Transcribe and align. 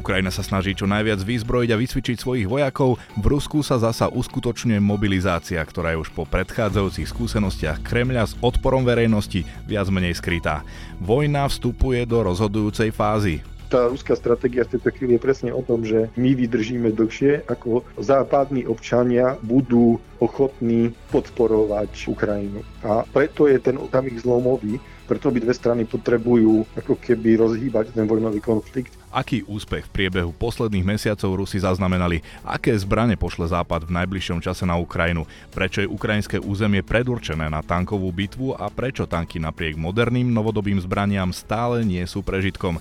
Ukrajina 0.00 0.32
sa 0.32 0.40
snaží 0.40 0.72
čo 0.72 0.88
najviac 0.88 1.20
vyzbrojiť 1.20 1.70
a 1.76 1.80
vycvičiť 1.80 2.16
svojich 2.16 2.48
vojakov, 2.48 2.96
v 3.20 3.26
Rusku 3.28 3.60
sa 3.60 3.76
zasa 3.76 4.08
uskutočňuje 4.08 4.80
mobilizácia, 4.80 5.60
ktorá 5.60 5.92
je 5.92 6.00
už 6.00 6.10
po 6.16 6.24
predchádzajúcich 6.24 7.04
skúsenostiach 7.04 7.84
Kremľa 7.84 8.32
s 8.32 8.36
odporom 8.40 8.88
verejnosti 8.88 9.44
viac 9.68 9.92
menej 9.92 10.16
skrytá. 10.16 10.64
Vojna 10.96 11.44
vstupuje 11.52 12.08
do 12.08 12.24
rozhodujúcej 12.24 12.96
fázy 12.96 13.44
tá 13.70 13.86
ruská 13.86 14.18
stratégia 14.18 14.66
v 14.66 14.74
tejto 14.76 14.90
chvíli 14.98 15.14
je 15.14 15.22
presne 15.22 15.54
o 15.54 15.62
tom, 15.62 15.86
že 15.86 16.10
my 16.18 16.34
vydržíme 16.34 16.90
dlhšie, 16.90 17.46
ako 17.46 17.86
západní 18.02 18.66
občania 18.66 19.38
budú 19.46 20.02
ochotní 20.18 20.90
podporovať 21.14 22.10
Ukrajinu. 22.10 22.66
A 22.82 23.06
preto 23.06 23.46
je 23.46 23.62
ten 23.62 23.78
okamih 23.78 24.18
zlomový, 24.18 24.82
preto 25.10 25.26
by 25.34 25.42
dve 25.42 25.50
strany 25.50 25.82
potrebujú 25.82 26.62
ako 26.78 26.94
keby 26.94 27.42
rozhýbať 27.42 27.90
ten 27.90 28.06
vojnový 28.06 28.38
konflikt. 28.38 28.94
Aký 29.10 29.42
úspech 29.42 29.90
v 29.90 29.94
priebehu 29.98 30.30
posledných 30.30 30.86
mesiacov 30.86 31.42
Rusi 31.42 31.58
zaznamenali? 31.58 32.22
Aké 32.46 32.70
zbrane 32.78 33.18
pošle 33.18 33.50
Západ 33.50 33.90
v 33.90 33.98
najbližšom 33.98 34.38
čase 34.38 34.62
na 34.62 34.78
Ukrajinu? 34.78 35.26
Prečo 35.50 35.82
je 35.82 35.90
ukrajinské 35.90 36.38
územie 36.38 36.86
predurčené 36.86 37.50
na 37.50 37.58
tankovú 37.58 38.06
bitvu 38.14 38.54
a 38.54 38.70
prečo 38.70 39.10
tanky 39.10 39.42
napriek 39.42 39.74
moderným 39.74 40.30
novodobým 40.30 40.78
zbraniam 40.78 41.34
stále 41.34 41.82
nie 41.82 42.06
sú 42.06 42.22
prežitkom? 42.22 42.78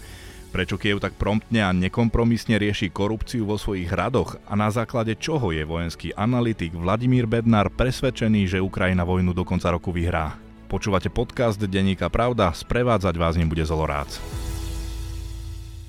Prečo 0.54 0.78
Kiev 0.78 1.02
tak 1.02 1.18
promptne 1.18 1.66
a 1.66 1.74
nekompromisne 1.74 2.58
rieši 2.58 2.94
korupciu 2.94 3.46
vo 3.46 3.58
svojich 3.58 3.90
hradoch 3.90 4.38
a 4.50 4.54
na 4.58 4.70
základe 4.70 5.18
čoho 5.18 5.50
je 5.54 5.62
vojenský 5.62 6.14
analytik 6.14 6.74
Vladimír 6.74 7.30
Bednár 7.30 7.74
presvedčený, 7.74 8.58
že 8.58 8.62
Ukrajina 8.62 9.06
vojnu 9.06 9.34
do 9.34 9.46
konca 9.46 9.70
roku 9.70 9.94
vyhrá? 9.94 10.49
Počúvate 10.70 11.10
podcast 11.10 11.58
Denníka 11.58 12.14
Pravda, 12.14 12.54
sprevádzať 12.54 13.18
vás 13.18 13.34
ním 13.34 13.50
bude 13.50 13.66
Zolorác. 13.66 14.22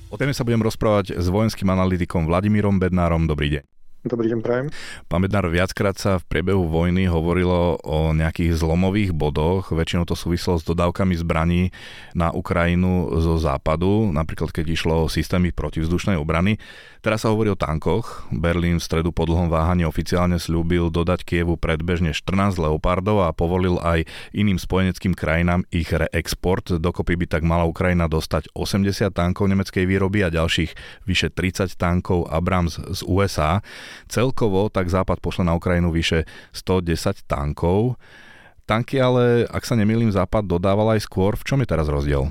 O 0.09 0.16
téme 0.16 0.33
sa 0.33 0.41
budem 0.41 0.65
rozprávať 0.65 1.21
s 1.21 1.29
vojenským 1.29 1.69
analytikom 1.69 2.25
Vladimírom 2.25 2.80
Bednárom. 2.80 3.29
Dobrý 3.29 3.61
deň. 3.61 3.70
Dobrý 4.00 4.32
deň, 4.32 4.40
prajem. 4.40 4.66
Pán 5.12 5.20
Bednár, 5.20 5.52
viackrát 5.52 5.93
sa 5.93 6.16
v 6.16 6.24
priebehu 6.24 6.65
vojny 6.65 7.04
hovorilo 7.04 7.76
o 7.84 8.16
nejakých 8.16 8.57
zlomových 8.57 9.12
bodoch, 9.12 9.76
väčšinou 9.76 10.09
to 10.09 10.16
súvislo 10.16 10.57
s 10.57 10.65
dodávkami 10.65 11.20
zbraní 11.20 11.68
na 12.16 12.32
Ukrajinu 12.32 13.12
zo 13.20 13.37
západu, 13.37 14.09
napríklad 14.09 14.57
keď 14.57 14.73
išlo 14.73 15.04
o 15.04 15.12
systémy 15.12 15.52
protivzdušnej 15.52 16.16
obrany. 16.16 16.57
Teraz 17.04 17.24
sa 17.24 17.32
hovorí 17.32 17.52
o 17.52 17.57
tankoch. 17.57 18.29
Berlín 18.29 18.80
v 18.80 18.84
stredu 18.84 19.09
po 19.12 19.24
dlhom 19.29 19.52
váhaní 19.52 19.84
oficiálne 19.84 20.40
slúbil 20.40 20.88
dodať 20.88 21.24
Kievu 21.24 21.60
predbežne 21.60 22.16
14 22.16 22.60
leopardov 22.60 23.24
a 23.24 23.37
povolil 23.37 23.80
aj 23.80 24.04
iným 24.37 24.60
spojeneckým 24.60 25.12
krajinám 25.12 25.64
ich 25.73 25.92
reexport. 25.92 26.76
Dokopy 26.76 27.20
by 27.20 27.26
tak 27.29 27.42
mala 27.45 27.64
Ukrajina 27.64 28.04
dostať 28.04 28.52
80 28.52 29.16
tankov 29.16 29.48
nemeckej 29.48 29.85
výroby 29.88 30.24
a 30.24 30.32
ďalších 30.32 31.04
vyše 31.04 31.32
30 31.32 31.73
tankov 31.80 32.29
Abrams 32.29 32.76
z 32.76 33.01
USA. 33.09 33.64
Celkovo 34.09 34.73
tak 34.73 34.88
Západ 34.91 35.21
pošle 35.21 35.46
na 35.46 35.55
Ukrajinu 35.55 35.93
vyše 35.95 36.27
110 36.57 37.27
tankov. 37.29 38.01
Tanky 38.65 39.02
ale, 39.02 39.51
ak 39.51 39.66
sa 39.66 39.74
nemýlim, 39.74 40.15
Západ 40.15 40.47
dodával 40.47 40.95
aj 40.95 41.02
skôr. 41.02 41.35
V 41.35 41.43
čom 41.43 41.59
je 41.63 41.69
teraz 41.69 41.91
rozdiel? 41.91 42.30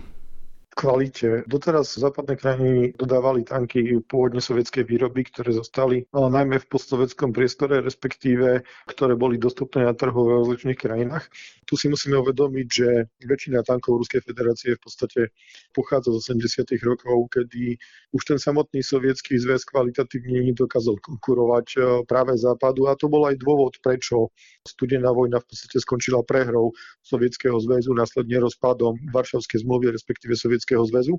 Kvalite. 0.75 1.43
Doteraz 1.49 1.97
západné 1.97 2.37
krajiny 2.37 2.93
dodávali 2.95 3.43
tanky 3.43 3.99
pôvodne 4.05 4.39
sovietskej 4.39 4.85
výroby, 4.85 5.25
ktoré 5.27 5.51
zostali 5.51 6.05
najmä 6.13 6.61
v 6.61 6.69
postsovetskom 6.69 7.33
priestore, 7.33 7.81
respektíve 7.81 8.63
ktoré 8.85 9.17
boli 9.17 9.41
dostupné 9.41 9.83
na 9.83 9.97
trhu 9.97 10.15
v 10.15 10.45
rozličných 10.45 10.79
krajinách. 10.79 11.25
Tu 11.65 11.73
si 11.75 11.89
musíme 11.89 12.21
uvedomiť, 12.21 12.67
že 12.69 12.87
väčšina 13.25 13.65
tankov 13.65 14.01
Ruskej 14.01 14.21
federácie 14.21 14.77
v 14.77 14.81
podstate 14.81 15.21
pochádza 15.73 16.13
z 16.17 16.37
80. 16.37 16.65
rokov, 16.85 17.29
kedy 17.33 17.77
už 18.13 18.21
ten 18.25 18.39
samotný 18.41 18.85
sovietský 18.85 19.37
zväz 19.37 19.65
kvalitatívne 19.69 20.41
nedokázal 20.53 20.97
konkurovať 21.01 21.67
e, 21.73 21.79
práve 22.05 22.37
západu 22.37 22.89
a 22.89 22.97
to 22.97 23.09
bol 23.09 23.25
aj 23.25 23.37
dôvod, 23.37 23.77
prečo 23.81 24.29
studená 24.65 25.09
vojna 25.09 25.41
v 25.41 25.47
podstate 25.49 25.77
skončila 25.81 26.21
prehrou 26.21 26.73
Sovietskeho 27.01 27.57
zväzu, 27.57 27.93
následne 27.97 28.37
rozpadom 28.37 28.97
Varšavskej 29.09 29.65
zmluvy, 29.65 29.89
respektíve 29.93 30.37
Sovietského 30.37 30.59
Sovietskeho 30.69 30.85
zväzu. 30.85 31.15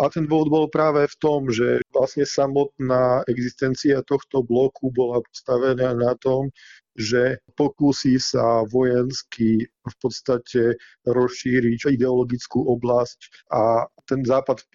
A 0.00 0.08
ten 0.12 0.28
dôvod 0.28 0.48
bol 0.52 0.66
práve 0.68 1.08
v 1.08 1.16
tom, 1.16 1.48
že 1.48 1.80
vlastne 1.92 2.28
samotná 2.28 3.24
existencia 3.28 4.04
tohto 4.04 4.44
bloku 4.44 4.92
bola 4.92 5.24
postavená 5.24 5.96
na 5.96 6.12
tom, 6.20 6.52
že 6.92 7.40
pokúsi 7.56 8.20
sa 8.20 8.68
vojensky 8.68 9.64
v 9.64 9.94
podstate 9.96 10.76
rozšíriť 11.08 11.88
ideologickú 11.88 12.68
oblasť 12.68 13.48
a 13.48 13.88
ten 14.08 14.26
západ 14.26 14.66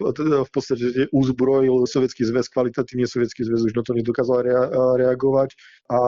v 0.44 0.50
podstate 0.50 1.08
uzbrojil 1.12 1.84
Sovietský 1.84 2.24
zväz, 2.24 2.48
kvalitatívne 2.48 3.04
Sovietský 3.04 3.44
zväz 3.44 3.68
už 3.68 3.74
na 3.76 3.84
to 3.84 3.92
nedokázal 3.92 4.40
rea- 4.44 4.70
reagovať 4.98 5.52
a 5.92 5.98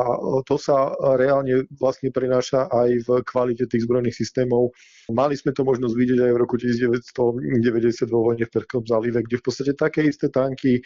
to 0.45 0.57
sa 0.57 0.93
reálne 1.17 1.65
vlastne 1.77 2.13
prenáša 2.13 2.69
aj 2.69 2.89
v 3.05 3.09
kvalite 3.25 3.65
tých 3.69 3.85
zbrojných 3.85 4.17
systémov. 4.17 4.73
Mali 5.13 5.37
sme 5.37 5.53
to 5.53 5.65
možnosť 5.65 5.95
vidieť 5.97 6.21
aj 6.21 6.33
v 6.33 6.41
roku 6.41 6.57
1990 6.61 8.09
vo 8.09 8.21
vojne 8.33 8.45
v 8.47 8.53
Perskom 8.53 8.85
zálive, 8.85 9.25
kde 9.25 9.37
v 9.41 9.45
podstate 9.45 9.73
také 9.77 10.07
isté 10.07 10.29
tanky 10.29 10.81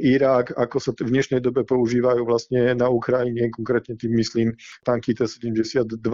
Irak, 0.00 0.56
ako 0.56 0.76
sa 0.80 0.90
v 0.96 1.12
dnešnej 1.12 1.44
dobe 1.44 1.60
používajú 1.68 2.24
vlastne 2.24 2.72
na 2.72 2.88
Ukrajine, 2.88 3.52
konkrétne 3.52 4.00
tým 4.00 4.16
myslím 4.16 4.56
tanky 4.80 5.12
T-72, 5.12 6.08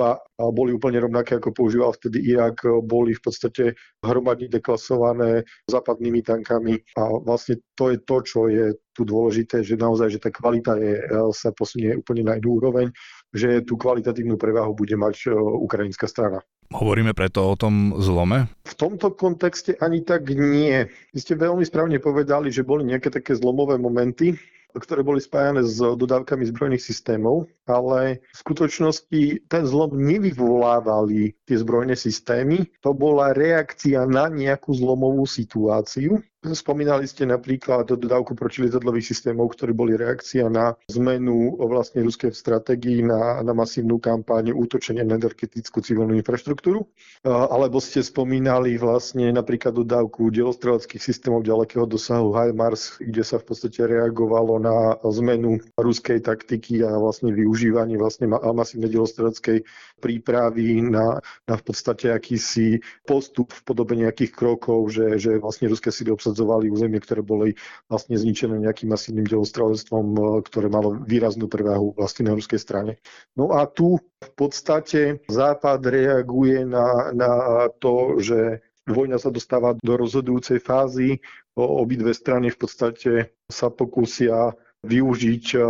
boli 0.51 0.75
úplne 0.75 0.99
rovnaké, 0.99 1.39
ako 1.39 1.55
používal 1.55 1.95
vtedy 1.95 2.19
Irak, 2.35 2.67
boli 2.83 3.15
v 3.15 3.23
podstate 3.23 3.79
hromadne 4.03 4.51
deklasované 4.51 5.47
západnými 5.67 6.23
tankami 6.23 6.79
a 6.95 7.11
vlastne 7.27 7.59
to 7.75 7.91
je 7.91 7.99
to, 8.07 8.17
čo 8.23 8.41
je 8.47 8.79
tu 8.95 9.03
dôležité, 9.03 9.67
že 9.67 9.75
naozaj, 9.75 10.15
že 10.15 10.23
tá 10.23 10.31
kvalita 10.31 10.79
je, 10.79 11.03
sa 11.35 11.51
posunie 11.51 11.91
úplne 11.99 12.23
na 12.23 12.39
inú 12.39 12.63
úroveň, 12.63 12.95
že 13.35 13.67
tú 13.67 13.75
kvalitatívnu 13.75 14.39
prevahu 14.39 14.73
bude 14.79 14.95
mať 14.95 15.35
ukrajinská 15.37 16.07
strana. 16.07 16.39
Hovoríme 16.71 17.15
preto 17.15 17.47
o 17.47 17.55
tom 17.59 17.99
zlome? 17.99 18.47
V 18.67 18.75
tomto 18.79 19.15
kontexte 19.15 19.75
ani 19.83 20.07
tak 20.07 20.31
nie. 20.31 20.87
Vy 21.15 21.19
ste 21.19 21.35
veľmi 21.39 21.63
správne 21.67 21.99
povedali, 21.99 22.51
že 22.55 22.67
boli 22.67 22.87
nejaké 22.87 23.11
také 23.11 23.35
zlomové 23.35 23.79
momenty, 23.79 24.39
ktoré 24.77 25.01
boli 25.01 25.19
spájane 25.19 25.65
s 25.65 25.81
dodávkami 25.81 26.45
zbrojných 26.53 26.83
systémov, 26.83 27.49
ale 27.67 28.21
v 28.21 28.37
skutočnosti 28.37 29.23
ten 29.49 29.63
zlom 29.65 29.97
nevyvolávali 29.97 31.35
tie 31.49 31.57
zbrojné 31.57 31.97
systémy. 31.97 32.69
To 32.85 32.93
bola 32.93 33.33
reakcia 33.33 34.05
na 34.05 34.29
nejakú 34.29 34.77
zlomovú 34.77 35.25
situáciu, 35.25 36.21
Spomínali 36.45 37.11
ste 37.11 37.27
napríklad 37.27 37.91
dodávku 37.91 38.39
protilietadlových 38.39 39.11
systémov, 39.11 39.59
ktoré 39.59 39.75
boli 39.75 39.99
reakcia 39.99 40.47
na 40.47 40.79
zmenu 40.87 41.59
vlastne 41.59 42.07
ruskej 42.07 42.31
stratégii 42.31 43.03
na, 43.03 43.43
na 43.43 43.51
masívnu 43.51 43.99
kampáň 43.99 44.55
útočenia 44.55 45.03
na 45.03 45.19
energetickú 45.19 45.83
civilnú 45.83 46.15
infraštruktúru. 46.15 46.87
Alebo 47.27 47.83
ste 47.83 48.05
spomínali 48.05 48.79
vlastne 48.79 49.35
napríklad 49.35 49.75
dodávku 49.75 50.31
delostreleckých 50.31 51.03
systémov 51.03 51.43
ďalekého 51.43 51.89
dosahu 51.89 52.31
HIMARS, 52.31 53.03
kde 53.03 53.27
sa 53.27 53.43
v 53.43 53.45
podstate 53.51 53.83
reagovalo 53.83 54.63
na 54.63 55.03
zmenu 55.03 55.59
ruskej 55.75 56.23
taktiky 56.23 56.87
a 56.87 56.95
vlastne 56.95 57.35
využívanie 57.35 57.99
vlastne 57.99 58.31
masívnej 58.31 58.93
delostreleckej 58.95 59.67
prípravy 59.99 60.85
na, 60.85 61.19
na 61.49 61.55
v 61.59 61.63
podstate 61.65 62.13
akýsi 62.13 62.79
postup 63.03 63.51
v 63.51 63.61
podobe 63.67 63.99
nejakých 63.99 64.31
krokov, 64.37 64.95
že, 64.95 65.19
že 65.19 65.43
vlastne 65.43 65.73
ruské 65.73 65.91
síly 65.91 66.13
obsadzujú 66.13 66.26
obsadzovali 66.27 66.75
územie, 66.75 66.99
ktoré 66.99 67.23
boli 67.23 67.55
vlastne 67.87 68.19
zničené 68.19 68.59
nejakým 68.59 68.91
masívnym 68.91 69.31
delostrelectvom, 69.31 70.07
e, 70.11 70.21
ktoré 70.43 70.67
malo 70.67 70.99
výraznú 70.99 71.47
prevahu 71.47 71.95
vlastne 71.95 72.27
na 72.27 72.35
ruskej 72.35 72.59
strane. 72.59 72.99
No 73.39 73.55
a 73.55 73.71
tu 73.71 74.03
v 74.03 74.31
podstate 74.35 75.23
Západ 75.31 75.87
reaguje 75.87 76.67
na, 76.67 77.15
na 77.15 77.33
to, 77.79 78.19
že 78.19 78.59
vojna 78.91 79.23
sa 79.23 79.31
dostáva 79.31 79.79
do 79.79 79.95
rozhodujúcej 79.95 80.59
fázy. 80.59 81.23
Obidve 81.55 82.11
strany 82.11 82.51
v 82.51 82.59
podstate 82.59 83.13
sa 83.47 83.71
pokúsia 83.71 84.51
využiť 84.87 85.45
eh, 85.59 85.63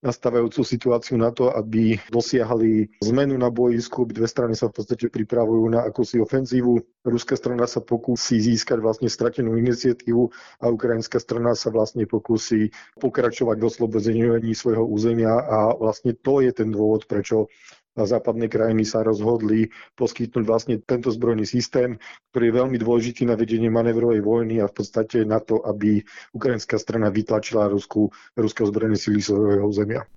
nastávajúcu 0.00 0.64
situáciu 0.64 1.20
na 1.20 1.28
to, 1.30 1.52
aby 1.52 2.00
dosiahli 2.08 2.88
zmenu 3.04 3.36
na 3.36 3.52
boisku. 3.52 4.08
Dve 4.08 4.24
strany 4.24 4.56
sa 4.56 4.72
v 4.72 4.80
podstate 4.80 5.12
pripravujú 5.12 5.68
na 5.68 5.84
akúsi 5.84 6.16
ofenzívu. 6.18 6.80
Ruská 7.04 7.36
strana 7.36 7.68
sa 7.68 7.84
pokúsi 7.84 8.40
získať 8.40 8.80
vlastne 8.80 9.12
stratenú 9.12 9.60
iniciatívu 9.60 10.22
a 10.64 10.72
ukrajinská 10.72 11.20
strana 11.20 11.52
sa 11.52 11.68
vlastne 11.68 12.08
pokúsi 12.08 12.72
pokračovať 12.96 13.56
v 13.60 13.68
oslobodení 13.68 14.54
svojho 14.56 14.88
územia 14.88 15.36
a 15.36 15.76
vlastne 15.76 16.16
to 16.16 16.40
je 16.40 16.50
ten 16.54 16.72
dôvod, 16.72 17.04
prečo 17.04 17.52
a 17.92 18.08
západné 18.08 18.48
krajiny 18.48 18.88
sa 18.88 19.04
rozhodli 19.04 19.68
poskytnúť 20.00 20.44
vlastne 20.48 20.74
tento 20.80 21.12
zbrojný 21.12 21.44
systém, 21.44 22.00
ktorý 22.32 22.44
je 22.48 22.58
veľmi 22.64 22.76
dôležitý 22.80 23.28
na 23.28 23.36
vedenie 23.36 23.68
manevrovej 23.68 24.24
vojny 24.24 24.64
a 24.64 24.70
v 24.70 24.74
podstate 24.80 25.28
na 25.28 25.44
to, 25.44 25.60
aby 25.68 26.00
ukrajinská 26.32 26.80
strana 26.80 27.12
vytlačila 27.12 27.68
Rusku, 27.68 28.08
ruské 28.32 28.64
ozbrojené 28.64 28.96
sily 28.96 29.20
svojho 29.20 29.68
územia. 29.68 30.08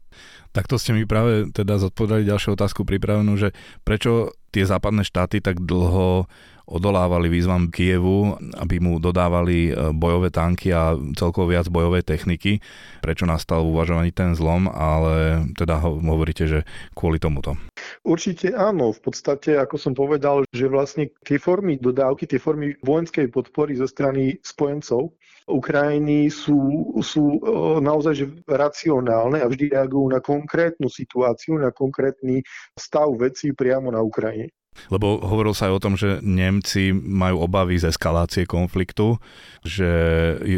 Takto 0.56 0.80
ste 0.80 0.95
mi 0.95 1.04
práve 1.04 1.51
teda 1.51 1.75
zodpovedali 1.75 2.24
ďalšiu 2.24 2.56
otázku 2.56 2.88
pripravenú, 2.88 3.36
že 3.36 3.51
prečo 3.83 4.31
tie 4.56 4.63
západné 4.63 5.04
štáty 5.04 5.44
tak 5.44 5.60
dlho 5.60 6.31
odolávali 6.66 7.30
výzvam 7.30 7.70
Kievu, 7.70 8.38
aby 8.58 8.82
mu 8.82 8.98
dodávali 8.98 9.70
e, 9.70 9.94
bojové 9.94 10.34
tanky 10.34 10.74
a 10.74 10.98
celkovo 11.14 11.54
viac 11.54 11.70
bojovej 11.70 12.02
techniky. 12.02 12.62
Prečo 13.02 13.30
nastal 13.30 13.62
v 13.62 13.72
uvažovaní 13.78 14.12
ten 14.12 14.34
zlom, 14.34 14.66
ale 14.70 15.46
teda 15.54 15.82
hovoríte, 15.82 16.50
že 16.50 16.60
kvôli 16.98 17.22
tomuto. 17.22 17.54
Určite 18.02 18.54
áno. 18.54 18.92
V 18.92 19.00
podstate, 19.02 19.58
ako 19.58 19.78
som 19.78 19.94
povedal, 19.94 20.46
že 20.50 20.66
vlastne 20.66 21.14
tie 21.22 21.38
formy 21.38 21.78
dodávky, 21.78 22.26
tie 22.26 22.42
formy 22.42 22.74
vojenskej 22.82 23.30
podpory 23.30 23.78
zo 23.78 23.86
strany 23.86 24.38
spojencov 24.42 25.14
Ukrajiny 25.46 26.34
sú, 26.34 26.58
sú 27.06 27.38
e, 27.38 27.40
naozaj 27.78 28.42
racionálne 28.50 29.46
a 29.46 29.46
vždy 29.46 29.78
reagujú 29.78 30.10
na 30.10 30.18
konkrétnu 30.18 30.90
situáciu, 30.90 31.62
na 31.62 31.70
konkrétny 31.70 32.42
stav 32.74 33.14
vecí 33.14 33.54
priamo 33.54 33.94
na 33.94 34.02
Ukrajine. 34.02 34.50
Lebo 34.92 35.18
hovoril 35.24 35.56
sa 35.56 35.72
aj 35.72 35.74
o 35.74 35.83
tom, 35.83 35.95
že 35.95 36.19
Nemci 36.22 36.94
majú 36.94 37.48
obavy 37.48 37.80
z 37.80 37.89
eskalácie 37.89 38.44
konfliktu, 38.45 39.18
že 39.66 39.89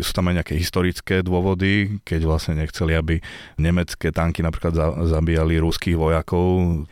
sú 0.01 0.11
tam 0.11 0.27
aj 0.33 0.43
nejaké 0.43 0.53
historické 0.57 1.21
dôvody, 1.23 2.01
keď 2.03 2.27
vlastne 2.27 2.59
nechceli, 2.59 2.97
aby 2.97 3.21
nemecké 3.61 4.11
tanky 4.11 4.43
napríklad 4.43 4.75
zabíjali 5.07 5.61
ruských 5.61 5.95
vojakov. 5.95 6.83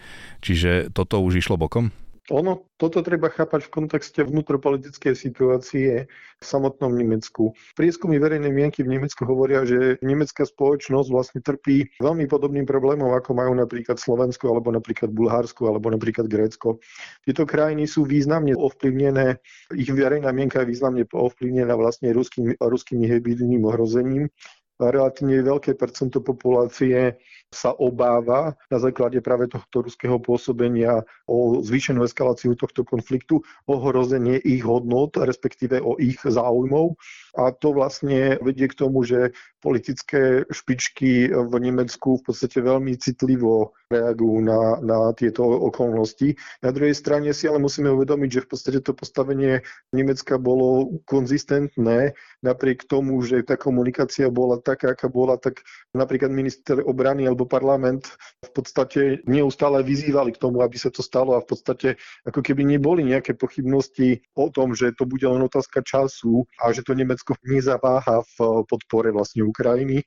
Čiže 0.46 0.94
toto 0.94 1.20
už 1.20 1.42
išlo 1.42 1.58
bokom? 1.58 1.90
Ono, 2.34 2.66
toto 2.82 3.06
treba 3.06 3.30
chápať 3.30 3.70
v 3.70 3.74
kontexte 3.74 4.26
vnútropolitickej 4.26 5.14
situácie 5.14 6.10
v 6.10 6.44
samotnom 6.44 6.90
Nemecku. 6.90 7.54
Prieskumy 7.78 8.18
verejnej 8.18 8.50
mienky 8.50 8.82
v 8.82 8.98
Nemecku 8.98 9.30
hovoria, 9.30 9.62
že 9.62 10.02
nemecká 10.02 10.42
spoločnosť 10.42 11.10
vlastne 11.14 11.40
trpí 11.46 12.02
veľmi 12.02 12.26
podobným 12.26 12.66
problémom, 12.66 13.14
ako 13.14 13.38
majú 13.38 13.54
napríklad 13.54 14.02
Slovensko, 14.02 14.50
alebo 14.50 14.74
napríklad 14.74 15.14
Bulharsko, 15.14 15.70
alebo 15.70 15.94
napríklad 15.94 16.26
Grécko. 16.26 16.82
Tieto 17.22 17.46
krajiny 17.46 17.86
sú 17.86 18.10
významne 18.10 18.58
ovplyvnené, 18.58 19.38
ich 19.78 19.94
verejná 19.94 20.34
mienka 20.34 20.66
je 20.66 20.74
významne 20.74 21.06
ovplyvnená 21.06 21.78
vlastne 21.78 22.10
ruskými, 22.10 22.58
ruskými 22.58 23.06
hybridným 23.06 23.70
ohrozením 23.70 24.34
relatívne 24.76 25.40
veľké 25.40 25.80
percento 25.80 26.20
populácie 26.20 27.16
sa 27.56 27.72
obáva 27.72 28.60
na 28.68 28.78
základe 28.78 29.24
práve 29.24 29.48
tohto 29.48 29.88
ruského 29.88 30.20
pôsobenia 30.20 31.08
o 31.26 31.64
zvýšenú 31.64 32.04
eskaláciu 32.04 32.54
tohto 32.60 32.84
konfliktu, 32.84 33.42
ohrozenie 33.66 34.38
ich 34.44 34.68
hodnot, 34.68 35.16
respektíve 35.16 35.80
o 35.80 35.96
ich 35.96 36.20
záujmov. 36.20 37.00
A 37.40 37.56
to 37.56 37.72
vlastne 37.72 38.36
vedie 38.44 38.68
k 38.68 38.76
tomu, 38.76 39.08
že 39.08 39.32
politické 39.64 40.46
špičky 40.52 41.34
v 41.34 41.54
Nemecku 41.58 42.22
v 42.22 42.24
podstate 42.30 42.62
veľmi 42.62 42.94
citlivo 43.02 43.74
reagujú 43.90 44.38
na, 44.46 44.78
na 44.82 45.00
tieto 45.18 45.42
okolnosti. 45.42 46.38
Na 46.62 46.70
druhej 46.70 46.94
strane 46.94 47.34
si 47.34 47.50
ale 47.50 47.58
musíme 47.58 47.90
uvedomiť, 47.90 48.30
že 48.30 48.44
v 48.46 48.50
podstate 48.50 48.80
to 48.86 48.94
postavenie 48.94 49.66
Nemecka 49.90 50.38
bolo 50.38 51.02
konzistentné, 51.10 52.14
napriek 52.46 52.86
tomu, 52.86 53.18
že 53.26 53.42
tá 53.42 53.58
komunikácia 53.58 54.30
bola 54.30 54.62
taká, 54.62 54.94
aká 54.94 55.10
bola, 55.10 55.38
tak 55.42 55.66
napríklad 55.98 56.30
minister 56.30 56.82
obrany 56.86 57.26
alebo 57.26 57.45
parlament 57.46 58.10
v 58.44 58.52
podstate 58.52 59.02
neustále 59.26 59.82
vyzývali 59.82 60.36
k 60.36 60.42
tomu, 60.42 60.62
aby 60.62 60.78
sa 60.78 60.92
to 60.92 61.06
stalo 61.06 61.38
a 61.38 61.44
v 61.44 61.50
podstate 61.50 61.88
ako 62.26 62.42
keby 62.42 62.66
neboli 62.66 63.06
nejaké 63.06 63.34
pochybnosti 63.38 64.22
o 64.36 64.50
tom, 64.50 64.74
že 64.74 64.94
to 64.98 65.06
bude 65.06 65.24
len 65.24 65.42
otázka 65.46 65.82
času 65.86 66.44
a 66.62 66.74
že 66.74 66.84
to 66.84 66.98
Nemecko 66.98 67.38
nezaváha 67.46 68.26
v 68.38 68.66
podpore 68.66 69.10
vlastne 69.14 69.46
Ukrajiny. 69.46 70.04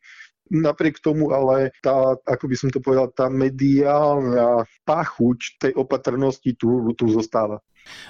Napriek 0.49 1.05
tomu 1.05 1.29
ale 1.37 1.76
tá, 1.85 2.17
ako 2.25 2.44
by 2.49 2.56
som 2.56 2.69
to 2.73 2.81
povedal, 2.81 3.12
tá 3.12 3.29
mediálna 3.29 4.64
pachuť 4.88 5.61
tej 5.61 5.73
opatrnosti 5.76 6.56
tu, 6.56 6.88
tu 6.96 7.05
zostáva. 7.12 7.61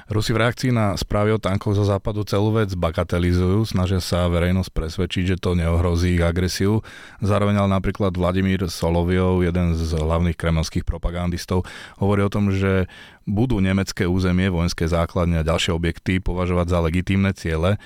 Rusi 0.09 0.33
v 0.33 0.41
reakcii 0.41 0.71
na 0.73 0.97
správy 0.97 1.37
o 1.37 1.43
tankoch 1.43 1.77
zo 1.77 1.85
západu 1.85 2.25
celú 2.25 2.57
vec 2.57 2.73
bagatelizujú, 2.73 3.69
snažia 3.69 4.01
sa 4.01 4.31
verejnosť 4.31 4.71
presvedčiť, 4.73 5.25
že 5.35 5.37
to 5.37 5.53
neohrozí 5.53 6.17
ich 6.17 6.25
agresiu. 6.25 6.81
Zároveň 7.21 7.61
ale 7.61 7.77
napríklad 7.77 8.17
Vladimír 8.17 8.65
Soloviov, 8.73 9.45
jeden 9.45 9.77
z 9.77 9.99
hlavných 9.99 10.39
kremelských 10.39 10.89
propagandistov, 10.89 11.69
hovorí 12.01 12.25
o 12.25 12.33
tom, 12.33 12.49
že 12.55 12.89
budú 13.29 13.61
nemecké 13.61 14.09
územie, 14.09 14.49
vojenské 14.49 14.89
základne 14.89 15.45
a 15.45 15.47
ďalšie 15.47 15.77
objekty 15.77 16.19
považovať 16.19 16.67
za 16.73 16.79
legitímne 16.81 17.31
ciele. 17.37 17.77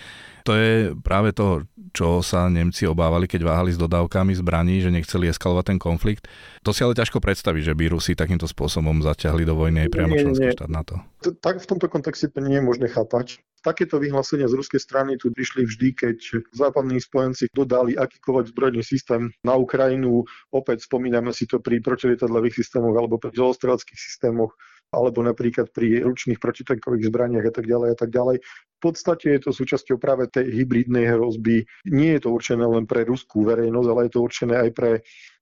To 0.42 0.54
je 0.58 0.90
práve 0.98 1.30
to, 1.30 1.66
čo 1.94 2.18
sa 2.24 2.50
Nemci 2.50 2.82
obávali, 2.88 3.30
keď 3.30 3.46
váhali 3.46 3.70
s 3.70 3.78
dodávkami 3.78 4.34
zbraní, 4.34 4.82
že 4.82 4.90
nechceli 4.90 5.30
eskalovať 5.30 5.74
ten 5.74 5.78
konflikt. 5.78 6.26
To 6.66 6.74
si 6.74 6.82
ale 6.82 6.98
ťažko 6.98 7.22
predstaviť, 7.22 7.62
že 7.70 7.76
by 7.78 7.84
Rusi 7.92 8.18
takýmto 8.18 8.50
spôsobom 8.50 9.04
zaťahli 9.06 9.46
do 9.46 9.54
vojny 9.54 9.86
aj 9.86 9.90
priamo 9.92 10.14
členský 10.18 10.50
štát 10.56 10.72
NATO. 10.72 10.98
Tak 11.22 11.62
v 11.62 11.66
tomto 11.68 11.86
kontexte 11.86 12.26
to 12.32 12.42
nie 12.42 12.58
je 12.58 12.64
možné 12.64 12.90
chápať. 12.90 13.38
Takéto 13.62 14.02
vyhlásenia 14.02 14.50
z 14.50 14.58
ruskej 14.58 14.82
strany 14.82 15.14
tu 15.14 15.30
prišli 15.30 15.62
vždy, 15.62 15.88
keď 15.94 16.18
západní 16.50 16.98
spojenci 16.98 17.46
dodali 17.54 17.94
akýkoľvek 17.94 18.50
zbrojný 18.50 18.82
systém 18.82 19.30
na 19.46 19.54
Ukrajinu. 19.54 20.26
Opäť 20.50 20.90
spomíname 20.90 21.30
si 21.30 21.46
to 21.46 21.62
pri 21.62 21.78
protilietadlových 21.78 22.58
systémoch 22.58 22.98
alebo 22.98 23.22
pri 23.22 23.30
zelostreleckých 23.30 24.00
systémoch 24.02 24.58
alebo 24.92 25.24
napríklad 25.24 25.72
pri 25.72 26.04
ručných 26.04 26.36
protitankových 26.36 27.08
zbraniach 27.08 27.48
a 27.48 27.52
tak 27.52 27.64
ďalej 27.64 27.88
a 27.92 27.96
tak 27.96 28.10
ďalej. 28.12 28.36
V 28.82 28.90
podstate 28.90 29.38
je 29.38 29.40
to 29.46 29.50
súčasťou 29.54 29.96
práve 29.96 30.26
tej 30.26 30.52
hybridnej 30.52 31.06
hrozby. 31.14 31.64
Nie 31.88 32.18
je 32.18 32.26
to 32.26 32.34
určené 32.34 32.66
len 32.66 32.84
pre 32.84 33.06
ruskú 33.06 33.46
verejnosť, 33.46 33.88
ale 33.88 34.00
je 34.10 34.12
to 34.12 34.20
určené 34.20 34.54
aj 34.58 34.70
pre 34.74 34.90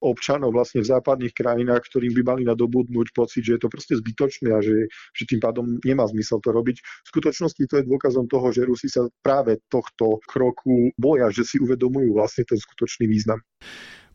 občanov 0.04 0.52
vlastne 0.52 0.84
v 0.84 0.90
západných 0.92 1.32
krajinách, 1.32 1.88
ktorým 1.88 2.12
by 2.20 2.22
mali 2.24 2.42
nadobudnúť 2.44 3.16
pocit, 3.16 3.44
že 3.44 3.56
je 3.56 3.62
to 3.64 3.72
proste 3.72 3.96
zbytočné 3.96 4.48
a 4.52 4.60
že, 4.60 4.92
že 5.16 5.24
tým 5.24 5.40
pádom 5.40 5.80
nemá 5.80 6.04
zmysel 6.08 6.40
to 6.44 6.52
robiť. 6.52 6.76
V 6.80 7.08
skutočnosti 7.16 7.62
to 7.64 7.74
je 7.80 7.88
dôkazom 7.88 8.28
toho, 8.28 8.52
že 8.52 8.68
Rusi 8.68 8.92
sa 8.92 9.08
práve 9.24 9.60
tohto 9.72 10.20
kroku 10.28 10.92
boja, 11.00 11.32
že 11.32 11.48
si 11.48 11.56
uvedomujú 11.60 12.12
vlastne 12.12 12.44
ten 12.44 12.60
skutočný 12.60 13.08
význam. 13.08 13.40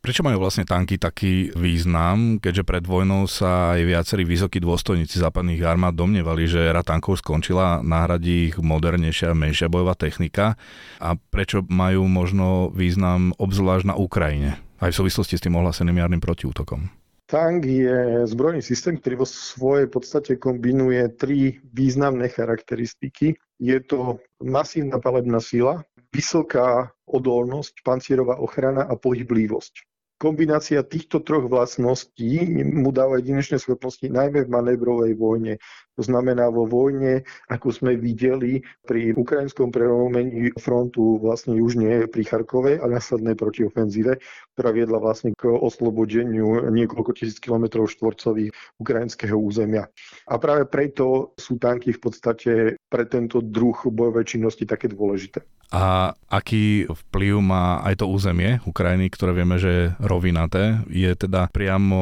Prečo 0.06 0.22
majú 0.22 0.38
vlastne 0.38 0.62
tanky 0.62 1.02
taký 1.02 1.50
význam, 1.58 2.38
keďže 2.38 2.62
pred 2.62 2.86
vojnou 2.86 3.26
sa 3.26 3.74
aj 3.74 3.82
viacerí 3.90 4.22
vysokí 4.22 4.62
dôstojníci 4.62 5.18
západných 5.18 5.66
armád 5.66 5.98
domnievali, 5.98 6.46
že 6.46 6.62
era 6.62 6.86
tankov 6.86 7.18
skončila, 7.18 7.82
nahradí 7.82 8.54
ich 8.54 8.56
modernejšia 8.62 9.34
menšia 9.34 9.66
bojová 9.66 9.98
technika 9.98 10.54
a 11.02 11.18
prečo 11.18 11.66
majú 11.66 12.06
možno 12.06 12.70
význam 12.70 13.34
obzvlášť 13.34 13.90
na 13.90 13.98
Ukrajine, 13.98 14.62
aj 14.78 14.94
v 14.94 14.98
súvislosti 15.02 15.42
s 15.42 15.42
tým 15.42 15.58
ohláseným 15.58 15.98
jarným 15.98 16.22
protiútokom? 16.22 16.86
Tank 17.26 17.66
je 17.66 18.30
zbrojný 18.30 18.62
systém, 18.62 19.02
ktorý 19.02 19.26
vo 19.26 19.26
svojej 19.26 19.90
podstate 19.90 20.38
kombinuje 20.38 21.02
tri 21.18 21.58
významné 21.74 22.30
charakteristiky. 22.30 23.34
Je 23.58 23.78
to 23.82 24.22
masívna 24.38 25.02
palebná 25.02 25.42
sila, 25.42 25.82
vysoká 26.14 26.94
odolnosť, 27.10 27.82
pancierová 27.82 28.38
ochrana 28.38 28.86
a 28.86 28.94
pohyblivosť. 28.94 29.95
Kombinácia 30.16 30.80
týchto 30.80 31.20
troch 31.20 31.44
vlastností 31.44 32.40
mu 32.64 32.88
dáva 32.88 33.20
jedinečné 33.20 33.60
schopnosti 33.60 34.08
najmä 34.08 34.48
v 34.48 34.52
manévrovej 34.52 35.12
vojne. 35.12 35.60
To 35.96 36.02
znamená 36.04 36.52
vo 36.52 36.68
vojne, 36.68 37.24
ako 37.48 37.72
sme 37.72 37.96
videli 37.96 38.60
pri 38.84 39.16
ukrajinskom 39.16 39.72
prelomení 39.72 40.52
frontu 40.60 41.16
vlastne 41.24 41.56
južne 41.56 42.04
pri 42.12 42.22
Charkovej 42.22 42.84
a 42.84 42.86
následnej 42.86 43.32
protiofenzíve, 43.32 44.20
ktorá 44.52 44.76
viedla 44.76 45.00
vlastne 45.00 45.32
k 45.32 45.48
oslobodeniu 45.48 46.68
niekoľko 46.68 47.16
tisíc 47.16 47.40
kilometrov 47.40 47.88
štvorcových 47.88 48.52
ukrajinského 48.76 49.40
územia. 49.40 49.88
A 50.28 50.36
práve 50.36 50.68
preto 50.68 51.32
sú 51.40 51.56
tanky 51.56 51.96
v 51.96 52.00
podstate 52.00 52.52
pre 52.92 53.08
tento 53.08 53.40
druh 53.40 53.76
bojovej 53.88 54.36
činnosti 54.36 54.68
také 54.68 54.92
dôležité. 54.92 55.40
A 55.72 56.14
aký 56.30 56.86
vplyv 56.86 57.42
má 57.42 57.82
aj 57.82 58.04
to 58.04 58.06
územie 58.06 58.62
Ukrajiny, 58.68 59.10
ktoré 59.10 59.34
vieme, 59.34 59.56
že 59.58 59.70
je 59.72 59.84
rovinaté, 59.98 60.78
je 60.92 61.10
teda 61.16 61.50
priamo 61.50 61.98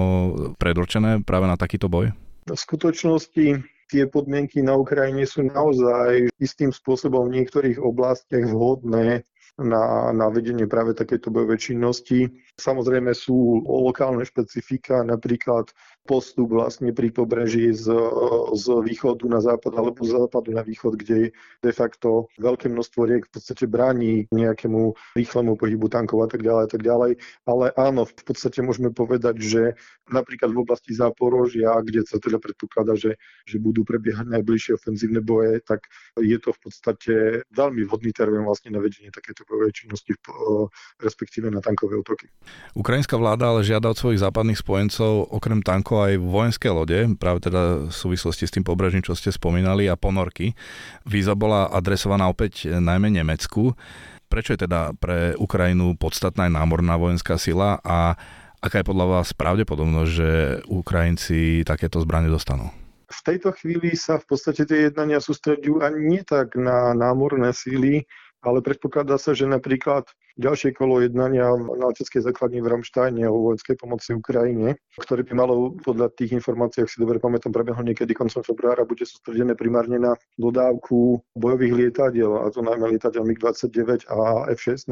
predurčené 0.61 1.25
práve 1.25 1.49
na 1.49 1.57
takýto 1.57 1.89
boj? 1.89 2.13
V 2.45 2.53
skutočnosti 2.53 3.74
tie 3.95 4.11
podmienky 4.11 4.59
na 4.59 4.75
Ukrajine 4.75 5.23
sú 5.23 5.47
naozaj 5.47 6.27
istým 6.43 6.75
spôsobom 6.75 7.31
v 7.31 7.39
niektorých 7.39 7.79
oblastiach 7.79 8.51
vhodné 8.51 9.23
na, 9.55 10.11
na 10.11 10.27
vedenie 10.35 10.67
práve 10.67 10.99
takéto 10.99 11.31
bojovej 11.31 11.71
činnosti. 11.71 12.27
Samozrejme 12.59 13.15
sú 13.15 13.63
lokálne 13.63 14.27
špecifika, 14.27 15.07
napríklad 15.07 15.71
postup 16.05 16.53
vlastne 16.53 16.93
pri 16.93 17.09
pobreží 17.09 17.73
z, 17.73 17.89
z 18.53 18.67
východu 18.85 19.25
na 19.25 19.41
západ 19.41 19.73
alebo 19.73 20.05
z 20.05 20.13
západu 20.13 20.53
na 20.53 20.61
východ, 20.61 21.01
kde 21.01 21.33
de 21.65 21.73
facto 21.73 22.29
veľké 22.37 22.69
množstvo 22.69 23.01
riek 23.09 23.25
v 23.25 23.33
podstate 23.33 23.65
bráni 23.65 24.29
nejakému 24.29 24.93
rýchlemu 25.17 25.57
pohybu 25.57 25.89
tankov 25.89 26.25
a 26.25 26.29
tak 26.29 26.45
ďalej 26.45 26.63
a 26.69 26.71
tak 26.71 26.83
ďalej. 26.85 27.13
Ale 27.49 27.65
áno, 27.81 28.05
v 28.05 28.15
podstate 28.21 28.61
môžeme 28.61 28.93
povedať, 28.93 29.41
že 29.41 29.63
napríklad 30.13 30.53
v 30.53 30.61
oblasti 30.61 30.93
Záporožia, 30.93 31.73
kde 31.81 32.05
sa 32.05 32.21
teda 32.21 32.37
predpokladá, 32.37 32.93
že, 33.01 33.17
že 33.49 33.57
budú 33.57 33.89
prebiehať 33.89 34.29
najbližšie 34.29 34.77
ofenzívne 34.77 35.25
boje, 35.25 35.65
tak 35.65 35.89
je 36.21 36.37
to 36.37 36.53
v 36.53 36.61
podstate 36.61 37.15
veľmi 37.49 37.89
vhodný 37.89 38.13
terén 38.13 38.45
vlastne 38.45 38.77
na 38.77 38.85
vedenie 38.85 39.09
takéto 39.09 39.49
bojovej 39.49 39.73
činnosti, 39.73 40.13
respektíve 41.01 41.49
na 41.49 41.65
tankové 41.65 41.97
útoky. 41.97 42.29
Ukrajinská 42.77 43.17
vláda 43.17 43.57
ale 43.57 43.65
žiada 43.65 43.89
od 43.89 43.97
svojich 43.97 44.21
západných 44.21 44.61
spojencov 44.61 45.33
okrem 45.33 45.65
tankov 45.65 45.94
ako 45.95 46.11
aj 46.11 46.15
vojenské 46.27 46.69
lode, 46.75 46.99
práve 47.23 47.47
teda 47.47 47.87
v 47.87 47.95
súvislosti 47.95 48.51
s 48.51 48.55
tým 48.59 48.67
pobrežím, 48.67 49.07
čo 49.07 49.15
ste 49.15 49.31
spomínali, 49.31 49.87
a 49.87 49.95
ponorky. 49.95 50.51
Víza 51.07 51.39
bola 51.39 51.71
adresovaná 51.71 52.27
opäť 52.27 52.67
najmä 52.67 53.15
Nemecku. 53.15 53.79
Prečo 54.27 54.59
je 54.59 54.67
teda 54.67 54.91
pre 54.99 55.39
Ukrajinu 55.39 55.95
podstatná 55.95 56.51
aj 56.51 56.53
námorná 56.59 56.99
vojenská 56.99 57.39
sila 57.39 57.79
a 57.87 58.19
aká 58.59 58.83
je 58.83 58.91
podľa 58.91 59.07
vás 59.07 59.31
pravdepodobnosť, 59.39 60.11
že 60.11 60.31
Ukrajinci 60.67 61.63
takéto 61.63 62.03
zbranie 62.03 62.27
dostanú? 62.27 62.75
V 63.07 63.21
tejto 63.23 63.55
chvíli 63.55 63.95
sa 63.95 64.19
v 64.19 64.35
podstate 64.35 64.67
tie 64.67 64.91
jednania 64.91 65.23
sústredujú 65.23 65.79
ani 65.79 66.11
nie 66.11 66.23
tak 66.27 66.59
na 66.59 66.91
námorné 66.91 67.55
síly, 67.55 68.03
ale 68.43 68.59
predpokladá 68.67 69.15
sa, 69.15 69.31
že 69.31 69.47
napríklad 69.47 70.11
ďalšie 70.39 70.75
kolo 70.75 70.99
jednania 71.03 71.47
na 71.55 71.91
leteckej 71.91 72.23
základni 72.23 72.59
v 72.59 72.71
Ramštajne 72.71 73.23
o 73.31 73.53
vojenskej 73.53 73.79
pomoci 73.79 74.15
Ukrajine, 74.19 74.79
ktoré 74.99 75.23
by 75.23 75.33
malo 75.35 75.75
podľa 75.83 76.11
tých 76.15 76.35
informácií, 76.35 76.83
ak 76.83 76.91
si 76.91 76.99
dobre 76.99 77.23
pamätám, 77.23 77.55
prebehnúť 77.55 77.95
niekedy 77.95 78.13
koncom 78.15 78.43
februára, 78.43 78.89
bude 78.89 79.07
sústredené 79.07 79.55
primárne 79.55 79.99
na 80.03 80.13
dodávku 80.39 81.23
bojových 81.39 81.75
lietadiel, 81.75 82.43
a 82.43 82.51
to 82.51 82.63
najmä 82.63 82.99
lietadiel 82.99 83.23
MiG-29 83.23 84.11
a 84.11 84.51
F-16. 84.55 84.89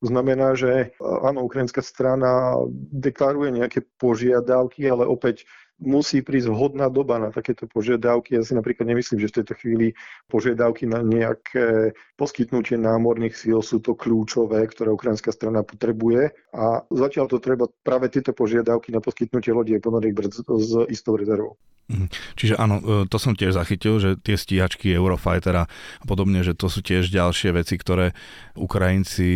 To 0.00 0.06
znamená, 0.08 0.56
že 0.56 0.96
áno, 1.00 1.44
ukrajinská 1.44 1.84
strana 1.84 2.56
deklaruje 2.88 3.52
nejaké 3.52 3.84
požiadavky, 4.00 4.88
ale 4.88 5.04
opäť 5.04 5.44
musí 5.80 6.20
prísť 6.20 6.52
vhodná 6.52 6.92
doba 6.92 7.16
na 7.16 7.32
takéto 7.32 7.64
požiadavky. 7.64 8.36
Ja 8.36 8.44
si 8.44 8.52
napríklad 8.52 8.84
nemyslím, 8.86 9.18
že 9.24 9.32
v 9.32 9.36
tejto 9.42 9.54
chvíli 9.56 9.86
požiadavky 10.28 10.84
na 10.84 11.00
nejaké 11.00 11.96
poskytnutie 12.20 12.76
námorných 12.76 13.34
síl 13.34 13.64
sú 13.64 13.80
to 13.80 13.96
kľúčové, 13.96 14.60
ktoré 14.68 14.92
ukrajinská 14.92 15.32
strana 15.32 15.64
potrebuje. 15.64 16.36
A 16.52 16.84
zatiaľ 16.92 17.32
to 17.32 17.40
treba 17.40 17.66
práve 17.82 18.12
tieto 18.12 18.36
požiadavky 18.36 18.92
na 18.92 19.00
poskytnutie 19.00 19.56
lodí 19.56 19.72
ponoriek 19.80 20.12
s 20.20 20.72
istou 20.92 21.16
rezervou. 21.16 21.56
Mhm. 21.90 22.06
Čiže 22.38 22.54
áno, 22.54 22.76
e, 22.78 22.84
to 23.10 23.18
som 23.18 23.34
tiež 23.34 23.58
zachytil, 23.58 23.98
že 23.98 24.14
tie 24.22 24.38
stíhačky 24.38 24.94
Eurofighter 24.94 25.66
a 25.66 26.04
podobne, 26.06 26.46
že 26.46 26.54
to 26.54 26.70
sú 26.70 26.86
tiež 26.86 27.10
ďalšie 27.10 27.50
veci, 27.50 27.74
ktoré 27.74 28.14
Ukrajinci 28.54 29.28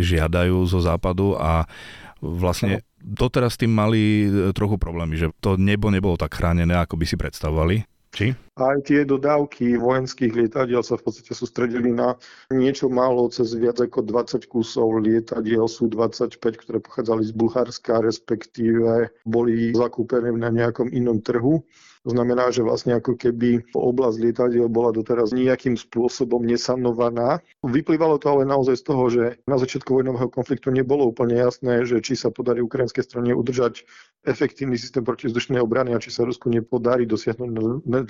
žiadajú 0.00 0.56
zo 0.64 0.80
západu 0.80 1.36
a 1.36 1.68
vlastne 2.24 2.80
doteraz 3.02 3.54
s 3.54 3.60
tým 3.60 3.72
mali 3.72 4.26
e, 4.26 4.52
trochu 4.52 4.76
problémy, 4.76 5.14
že 5.16 5.32
to 5.38 5.54
nebo 5.58 5.88
nebolo 5.88 6.18
tak 6.18 6.34
chránené, 6.34 6.74
ako 6.76 6.98
by 6.98 7.04
si 7.06 7.16
predstavovali. 7.16 7.76
Či? 8.08 8.32
Aj 8.56 8.78
tie 8.88 9.04
dodávky 9.04 9.76
vojenských 9.76 10.32
lietadiel 10.32 10.80
sa 10.80 10.96
v 10.96 11.06
podstate 11.06 11.36
sústredili 11.36 11.92
na 11.92 12.16
niečo 12.48 12.88
málo 12.88 13.28
cez 13.28 13.52
viac 13.52 13.76
ako 13.78 14.00
20 14.00 14.48
kusov 14.48 15.04
lietadiel, 15.04 15.68
sú 15.68 15.92
25, 15.92 16.40
ktoré 16.40 16.78
pochádzali 16.80 17.28
z 17.28 17.32
Bulharska, 17.36 18.00
respektíve 18.00 19.12
boli 19.28 19.76
zakúpené 19.76 20.32
na 20.32 20.48
nejakom 20.48 20.88
inom 20.88 21.20
trhu. 21.20 21.60
To 22.06 22.14
znamená, 22.14 22.54
že 22.54 22.62
vlastne 22.62 22.94
ako 22.94 23.18
keby 23.18 23.74
oblasť 23.74 24.16
lietadiel 24.22 24.70
bola 24.70 24.94
doteraz 24.94 25.34
nejakým 25.34 25.74
spôsobom 25.74 26.46
nesanovaná. 26.46 27.42
Vyplývalo 27.66 28.22
to 28.22 28.38
ale 28.38 28.42
naozaj 28.46 28.78
z 28.78 28.84
toho, 28.86 29.04
že 29.10 29.24
na 29.50 29.58
začiatku 29.58 29.90
vojnového 29.90 30.30
konfliktu 30.30 30.70
nebolo 30.70 31.10
úplne 31.10 31.34
jasné, 31.34 31.82
že 31.82 31.98
či 31.98 32.14
sa 32.14 32.30
podarí 32.30 32.62
ukrajinskej 32.62 33.02
strane 33.02 33.34
udržať 33.34 33.82
efektívny 34.28 34.76
systém 34.76 35.00
protizdušnej 35.02 35.62
obrany 35.62 35.96
a 35.96 36.02
či 36.02 36.12
sa 36.12 36.26
Rusku 36.26 36.52
nepodarí 36.52 37.08
dosiahnuť 37.08 37.50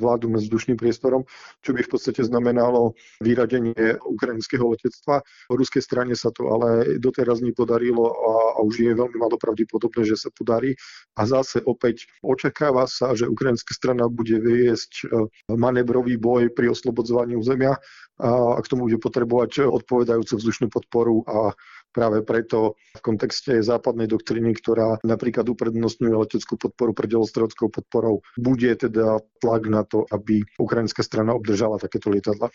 vládu 0.00 0.26
nad 0.32 0.42
vzdušným 0.42 0.74
priestorom, 0.74 1.22
čo 1.62 1.70
by 1.76 1.84
v 1.86 1.90
podstate 1.90 2.26
znamenalo 2.26 2.98
vyradenie 3.22 4.00
ukrajinského 4.02 4.66
letectva. 4.66 5.22
Po 5.22 5.54
ruskej 5.54 5.84
strane 5.84 6.18
sa 6.18 6.34
to 6.34 6.50
ale 6.50 6.98
doteraz 6.98 7.38
nepodarilo 7.38 8.08
a, 8.08 8.32
a 8.58 8.60
už 8.66 8.74
je 8.82 8.92
veľmi 8.98 9.16
malo 9.20 9.38
pravdepodobné, 9.38 10.02
že 10.08 10.18
sa 10.18 10.32
podarí. 10.34 10.74
A 11.14 11.28
zase 11.28 11.62
opäť 11.62 12.10
očakáva 12.24 12.90
sa, 12.90 13.14
že 13.14 13.30
ukrajinská 13.30 13.77
strana 13.78 14.10
bude 14.10 14.42
viesť 14.42 14.92
e, 15.06 15.30
manevrový 15.54 16.18
boj 16.18 16.50
pri 16.50 16.74
oslobodzovaní 16.74 17.38
územia 17.38 17.78
a 18.18 18.58
k 18.58 18.66
tomu 18.66 18.90
bude 18.90 18.98
potrebovať 18.98 19.70
odpovedajúcu 19.70 20.34
vzdušnú 20.34 20.66
podporu 20.74 21.22
a 21.30 21.54
práve 21.98 22.22
preto 22.22 22.78
v 22.94 23.00
kontexte 23.02 23.58
západnej 23.58 24.06
doktriny, 24.06 24.54
ktorá 24.54 25.02
napríklad 25.02 25.50
uprednostňuje 25.50 26.14
leteckú 26.14 26.54
podporu 26.54 26.94
pred 26.94 27.10
delostredskou 27.10 27.74
podporou, 27.74 28.22
bude 28.38 28.70
teda 28.70 29.18
tlak 29.42 29.66
na 29.66 29.82
to, 29.82 30.06
aby 30.14 30.46
ukrajinská 30.62 31.02
strana 31.02 31.34
obdržala 31.34 31.82
takéto 31.82 32.14
lietadla. 32.14 32.54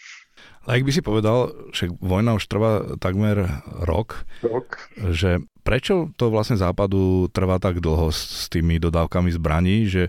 Ak 0.63 0.79
by 0.79 0.91
si 0.95 1.03
povedal, 1.03 1.51
že 1.75 1.91
vojna 1.99 2.39
už 2.39 2.47
trvá 2.47 2.95
takmer 3.03 3.67
rok, 3.83 4.23
rok. 4.39 4.87
že 4.95 5.43
prečo 5.67 6.15
to 6.15 6.31
vlastne 6.31 6.55
západu 6.55 7.27
trvá 7.35 7.59
tak 7.59 7.83
dlho 7.83 8.11
s, 8.15 8.47
s 8.47 8.51
tými 8.51 8.79
dodávkami 8.79 9.31
zbraní, 9.35 9.91
že 9.91 10.07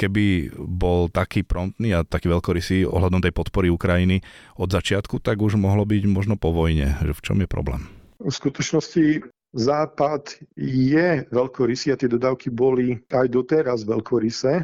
keby 0.00 0.56
bol 0.56 1.12
taký 1.12 1.44
promptný 1.44 1.92
a 1.92 2.08
taký 2.08 2.32
veľkorysý 2.32 2.88
ohľadom 2.88 3.20
tej 3.20 3.36
podpory 3.36 3.68
Ukrajiny 3.68 4.24
od 4.56 4.72
začiatku, 4.72 5.20
tak 5.20 5.44
už 5.44 5.60
mohlo 5.60 5.84
byť 5.84 6.08
možno 6.08 6.40
po 6.40 6.56
vojne. 6.56 6.96
Že 7.04 7.12
v 7.12 7.24
čom 7.24 7.36
je 7.44 7.48
problém? 7.48 7.99
V 8.20 8.28
skutočnosti 8.28 9.24
Západ 9.50 10.46
je 10.54 11.26
veľkorysý 11.26 11.90
a 11.90 11.98
tie 11.98 12.06
dodávky 12.06 12.54
boli 12.54 13.02
aj 13.10 13.26
doteraz 13.26 13.82
veľkorysé. 13.82 14.62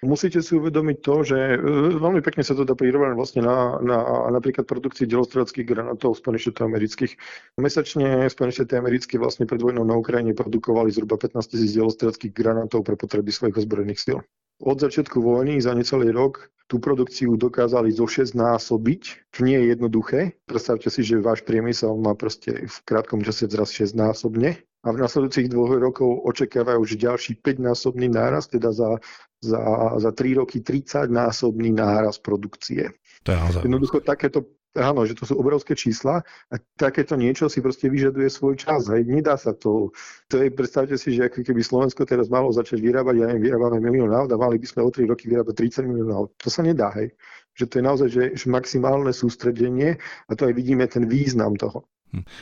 Musíte 0.00 0.40
si 0.40 0.56
uvedomiť 0.56 0.96
to, 1.04 1.14
že 1.28 1.36
e, 1.36 1.56
veľmi 2.00 2.24
pekne 2.24 2.40
sa 2.40 2.56
to 2.56 2.64
dá 2.64 2.72
prirovnať 2.72 3.12
vlastne 3.20 3.44
na, 3.44 3.76
na 3.84 4.00
napríklad 4.32 4.64
produkcii 4.64 5.04
delostredeckých 5.04 5.68
granátov 5.68 6.16
Spojených 6.16 6.48
štátov 6.48 6.72
amerických. 6.72 7.12
Mesačne 7.60 8.24
Spojené 8.32 8.52
štáty 8.56 8.80
americké 8.80 9.20
vlastne 9.20 9.44
pred 9.44 9.60
vojnou 9.60 9.84
na 9.84 10.00
Ukrajine 10.00 10.32
produkovali 10.32 10.88
zhruba 10.88 11.20
15 11.20 11.52
tisíc 11.52 11.76
delostredeckých 11.76 12.32
granátov 12.32 12.80
pre 12.80 12.96
potreby 12.96 13.28
svojich 13.28 13.60
ozbrojených 13.60 14.00
síl. 14.00 14.18
Od 14.64 14.76
začiatku 14.80 15.20
vojny 15.20 15.60
za 15.60 15.76
necelý 15.76 16.16
rok 16.16 16.48
tú 16.64 16.80
produkciu 16.80 17.36
dokázali 17.36 17.92
zo 17.92 18.08
6 18.08 18.32
násobiť. 18.32 19.32
Nie 19.44 19.60
je 19.60 19.66
jednoduché. 19.76 20.20
Predstavte 20.48 20.88
si, 20.88 21.04
že 21.04 21.20
váš 21.20 21.44
priemysel 21.44 21.92
má 22.00 22.16
proste 22.16 22.64
v 22.64 22.76
krátkom 22.88 23.20
čase 23.20 23.52
zraz 23.52 23.68
6 23.76 23.92
násobne 23.92 24.64
a 24.80 24.88
v 24.92 25.00
nasledujúcich 25.00 25.52
dvoch 25.52 25.76
rokov 25.76 26.24
očakávajú 26.24 26.78
už 26.80 26.96
ďalší 26.96 27.44
5-násobný 27.44 28.08
náraz, 28.08 28.48
teda 28.48 28.72
za, 28.72 28.96
za, 29.44 29.60
za 30.00 30.10
3 30.12 30.40
roky 30.40 30.64
30-násobný 30.64 31.76
náraz 31.76 32.16
produkcie. 32.16 32.96
To 33.28 33.36
je 33.36 33.68
Jednoducho 33.68 34.00
takéto 34.00 34.48
Áno, 34.78 35.02
že 35.02 35.18
to 35.18 35.26
sú 35.26 35.34
obrovské 35.34 35.74
čísla 35.74 36.22
a 36.22 36.54
takéto 36.78 37.18
niečo 37.18 37.50
si 37.50 37.58
proste 37.58 37.90
vyžaduje 37.90 38.30
svoj 38.30 38.54
čas. 38.54 38.86
Hej. 38.86 39.02
Nedá 39.02 39.34
sa 39.34 39.50
to. 39.50 39.90
to 40.30 40.38
je, 40.38 40.46
predstavte 40.54 40.94
si, 40.94 41.10
že 41.10 41.26
ako 41.26 41.42
keby 41.42 41.58
Slovensko 41.58 42.06
teraz 42.06 42.30
malo 42.30 42.54
začať 42.54 42.78
vyrábať, 42.78 43.14
ja 43.18 43.26
neviem, 43.34 43.50
vyrábame 43.50 43.82
milión 43.82 44.14
aut 44.14 44.30
a 44.30 44.38
mali 44.38 44.62
by 44.62 44.66
sme 44.70 44.86
o 44.86 44.90
3 44.94 45.10
roky 45.10 45.26
vyrábať 45.26 45.74
30 45.82 45.90
miliónov 45.90 46.14
aut. 46.14 46.30
To 46.38 46.54
sa 46.54 46.62
nedá, 46.62 46.94
hej. 47.02 47.10
Že 47.58 47.64
to 47.66 47.74
je 47.74 47.82
naozaj 47.82 48.08
že, 48.14 48.24
že 48.38 48.46
maximálne 48.46 49.10
sústredenie 49.10 49.98
a 50.30 50.32
to 50.38 50.46
aj 50.46 50.54
vidíme 50.54 50.86
ten 50.86 51.10
význam 51.10 51.58
toho. 51.58 51.90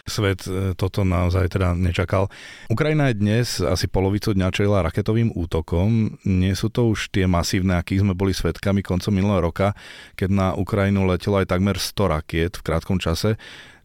Svet 0.08 0.48
e, 0.48 0.72
toto 0.74 1.04
naozaj 1.04 1.52
teda 1.52 1.76
nečakal. 1.76 2.32
Ukrajina 2.72 3.12
je 3.12 3.20
dnes 3.20 3.46
asi 3.60 3.86
polovicu 3.88 4.32
dňa 4.32 4.48
čelila 4.52 4.84
raketovým 4.84 5.36
útokom. 5.36 6.16
Nie 6.24 6.56
sú 6.56 6.72
to 6.72 6.92
už 6.92 7.12
tie 7.12 7.28
masívne, 7.28 7.76
akých 7.76 8.02
sme 8.04 8.16
boli 8.16 8.32
svetkami 8.32 8.80
koncom 8.80 9.12
minulého 9.12 9.44
roka, 9.44 9.76
keď 10.16 10.28
na 10.32 10.48
Ukrajinu 10.56 11.04
letelo 11.04 11.40
aj 11.40 11.52
takmer 11.52 11.76
100 11.76 12.14
rakiet 12.14 12.52
v 12.56 12.64
krátkom 12.64 12.96
čase. 12.96 13.36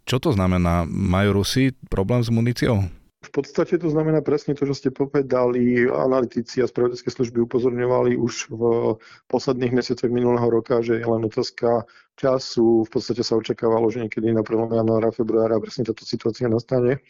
Čo 0.04 0.20
to 0.20 0.30
znamená? 0.36 0.84
Majú 0.88 1.44
Rusi 1.44 1.72
problém 1.88 2.20
s 2.20 2.28
muníciou? 2.28 2.84
V 3.24 3.32
podstate 3.32 3.80
to 3.80 3.88
znamená 3.88 4.20
presne 4.20 4.52
to, 4.52 4.68
čo 4.68 4.76
ste 4.76 4.90
povedali. 4.92 5.88
Analytici 5.88 6.60
a 6.60 6.68
spravodajské 6.68 7.08
služby 7.08 7.48
upozorňovali 7.48 8.20
už 8.20 8.52
v 8.52 8.62
posledných 9.32 9.72
mesiacoch 9.72 10.12
minulého 10.12 10.44
roka, 10.52 10.84
že 10.84 11.00
je 11.00 11.08
len 11.08 11.24
otázka 11.24 11.88
času. 12.14 12.86
V 12.86 12.90
podstate 12.90 13.26
sa 13.26 13.36
očakávalo, 13.38 13.90
že 13.90 14.06
niekedy 14.06 14.30
na 14.32 14.46
1. 14.46 14.70
januára, 14.70 15.10
februára 15.10 15.58
presne 15.58 15.90
táto 15.90 16.06
situácia 16.06 16.46
nastane. 16.46 17.02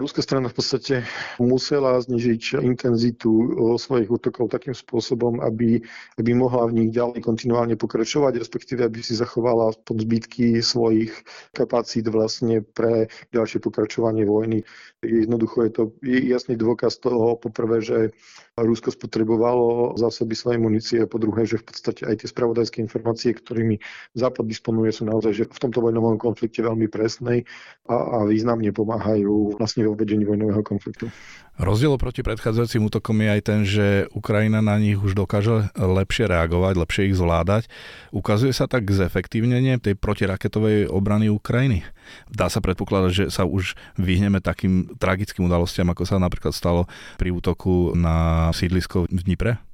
Ruská 0.00 0.24
strana 0.24 0.48
v 0.48 0.56
podstate 0.56 0.94
musela 1.36 2.00
znižiť 2.00 2.64
intenzitu 2.64 3.30
svojich 3.76 4.08
útokov 4.08 4.48
takým 4.48 4.72
spôsobom, 4.72 5.44
aby, 5.44 5.84
aby 6.16 6.30
mohla 6.32 6.66
v 6.72 6.82
nich 6.82 6.90
ďalej 6.96 7.20
kontinuálne 7.20 7.76
pokračovať, 7.76 8.40
respektíve 8.40 8.82
aby 8.82 9.04
si 9.04 9.12
zachovala 9.12 9.76
zbytky 9.84 10.64
svojich 10.64 11.12
kapacít 11.52 12.08
vlastne 12.08 12.64
pre 12.64 13.12
ďalšie 13.36 13.60
pokračovanie 13.60 14.24
vojny. 14.24 14.64
Jednoducho 15.04 15.68
je 15.68 15.70
to 15.70 15.82
jasný 16.02 16.56
dôkaz 16.56 16.98
toho, 16.98 17.36
poprvé, 17.36 17.84
že 17.84 18.16
Rusko 18.56 18.88
spotrebovalo 18.88 20.00
zásoby 20.00 20.32
svojej 20.32 20.60
munície 20.60 20.98
a 21.04 21.10
po 21.10 21.20
druhé, 21.20 21.44
že 21.44 21.60
v 21.60 21.68
podstate 21.68 22.08
aj 22.08 22.24
tie 22.24 22.28
spravodajské 22.32 22.80
informácie, 22.80 23.36
ktorými 23.36 23.76
Západ 24.14 24.46
disponuje, 24.46 24.94
sú 24.94 25.08
naozaj 25.08 25.32
že 25.32 25.44
v 25.48 25.58
tomto 25.58 25.82
vojnovom 25.82 26.20
konflikte 26.20 26.62
veľmi 26.62 26.86
presnej 26.86 27.42
a, 27.88 27.94
a 27.94 28.18
významne 28.28 28.70
pomáhajú 28.70 29.58
vlastne 29.58 29.88
vo 29.88 29.98
vedení 29.98 30.22
vojnového 30.22 30.62
konfliktu. 30.62 31.10
Rozdiel 31.56 31.96
proti 31.96 32.20
predchádzajúcim 32.20 32.84
útokom 32.84 33.16
je 33.16 33.28
aj 33.32 33.40
ten, 33.40 33.60
že 33.64 33.86
Ukrajina 34.12 34.60
na 34.60 34.76
nich 34.76 35.00
už 35.00 35.16
dokáže 35.16 35.72
lepšie 35.72 36.28
reagovať, 36.28 36.74
lepšie 36.76 37.02
ich 37.08 37.16
zvládať. 37.16 37.72
Ukazuje 38.12 38.52
sa 38.52 38.68
tak 38.68 38.84
zefektívnenie 38.92 39.80
tej 39.80 39.96
protiraketovej 39.96 40.92
obrany 40.92 41.32
Ukrajiny. 41.32 41.80
Dá 42.28 42.52
sa 42.52 42.60
predpokladať, 42.60 43.10
že 43.10 43.24
sa 43.32 43.48
už 43.48 43.72
vyhneme 43.96 44.44
takým 44.44 45.00
tragickým 45.00 45.48
udalostiam, 45.48 45.88
ako 45.88 46.04
sa 46.04 46.20
napríklad 46.20 46.52
stalo 46.52 46.84
pri 47.16 47.32
útoku 47.32 47.96
na 47.96 48.52
sídlisko 48.52 49.08
v 49.08 49.20
Dnipre? 49.24 49.65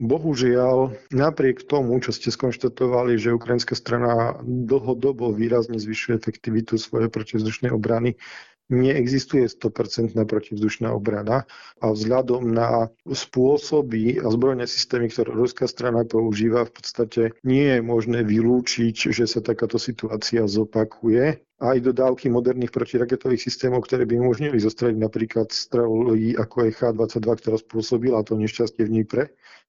Bohužiaľ, 0.00 0.96
napriek 1.12 1.68
tomu, 1.68 2.00
čo 2.00 2.08
ste 2.16 2.32
skonštatovali, 2.32 3.20
že 3.20 3.36
ukrajinská 3.36 3.76
strana 3.76 4.40
dlhodobo 4.40 5.28
výrazne 5.36 5.76
zvyšuje 5.76 6.16
efektivitu 6.16 6.80
svojej 6.80 7.12
protizdušnej 7.12 7.68
obrany, 7.68 8.16
neexistuje 8.70 9.50
100% 9.50 10.14
protivzdušná 10.14 10.94
obrana 10.94 11.44
a 11.82 11.86
vzhľadom 11.90 12.54
na 12.54 12.88
spôsoby 13.04 14.22
a 14.22 14.30
zbrojné 14.30 14.64
systémy, 14.70 15.10
ktoré 15.10 15.34
ruská 15.34 15.66
strana 15.66 16.06
používa, 16.06 16.64
v 16.64 16.72
podstate 16.72 17.22
nie 17.42 17.66
je 17.66 17.80
možné 17.82 18.22
vylúčiť, 18.22 19.10
že 19.10 19.26
sa 19.26 19.42
takáto 19.42 19.76
situácia 19.76 20.46
zopakuje. 20.46 21.42
Aj 21.60 21.76
dodávky 21.76 22.32
moderných 22.32 22.72
protiraketových 22.72 23.44
systémov, 23.44 23.84
ktoré 23.84 24.08
by 24.08 24.16
umožnili 24.16 24.56
zostreliť 24.56 24.96
napríklad 24.96 25.52
strely 25.52 26.32
ako 26.32 26.56
je 26.64 26.70
H-22, 26.72 27.28
ktorá 27.36 27.56
spôsobila 27.60 28.24
to 28.24 28.40
nešťastie 28.40 28.88
v 28.88 28.92
Dnipre, 28.96 29.24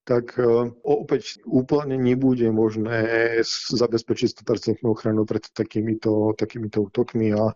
tak 0.07 0.33
e, 0.39 0.71
opäť 0.81 1.43
úplne 1.45 1.99
nebude 1.99 2.47
možné 2.49 3.41
zabezpečiť 3.69 4.41
100% 4.41 4.87
ochranu 4.87 5.27
pred 5.29 5.45
takýmito, 5.51 6.33
takýmito 6.33 6.81
útokmi 6.89 7.35
a 7.37 7.53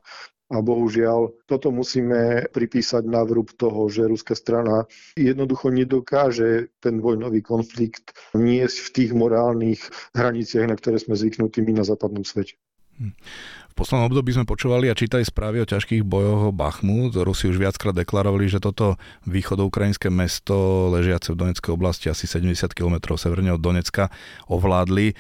a 0.53 0.61
bohužiaľ, 0.61 1.33
toto 1.49 1.73
musíme 1.73 2.45
pripísať 2.53 3.01
na 3.09 3.25
vrúb 3.25 3.49
toho, 3.57 3.89
že 3.89 4.05
ruská 4.05 4.37
strana 4.37 4.85
jednoducho 5.17 5.73
nedokáže 5.73 6.69
ten 6.77 7.01
vojnový 7.01 7.41
konflikt 7.41 8.13
niesť 8.37 8.77
v 8.77 8.89
tých 8.93 9.11
morálnych 9.17 9.81
hraniciach, 10.13 10.69
na 10.69 10.77
ktoré 10.77 11.01
sme 11.01 11.17
zvyknutí 11.17 11.65
my 11.65 11.81
na 11.81 11.83
západnom 11.83 12.21
svete. 12.21 12.61
Hm. 13.01 13.13
V 13.75 13.83
poslednom 13.83 14.07
období 14.07 14.31
sme 14.31 14.47
počúvali 14.47 14.87
a 14.87 14.95
čítali 14.95 15.27
správy 15.27 15.59
o 15.59 15.67
ťažkých 15.67 16.07
bojoch 16.07 16.47
o 16.47 16.55
Bachmut. 16.55 17.11
Rusi 17.11 17.51
už 17.51 17.59
viackrát 17.59 17.91
deklarovali, 17.91 18.47
že 18.47 18.63
toto 18.63 18.95
východoukrajinské 19.27 20.07
mesto 20.07 20.87
ležiace 20.95 21.35
v 21.35 21.43
Donetskej 21.43 21.75
oblasti 21.75 22.07
asi 22.07 22.23
70 22.23 22.71
km 22.71 23.19
severne 23.19 23.51
od 23.51 23.59
Donecka 23.59 24.07
ovládli. 24.47 25.11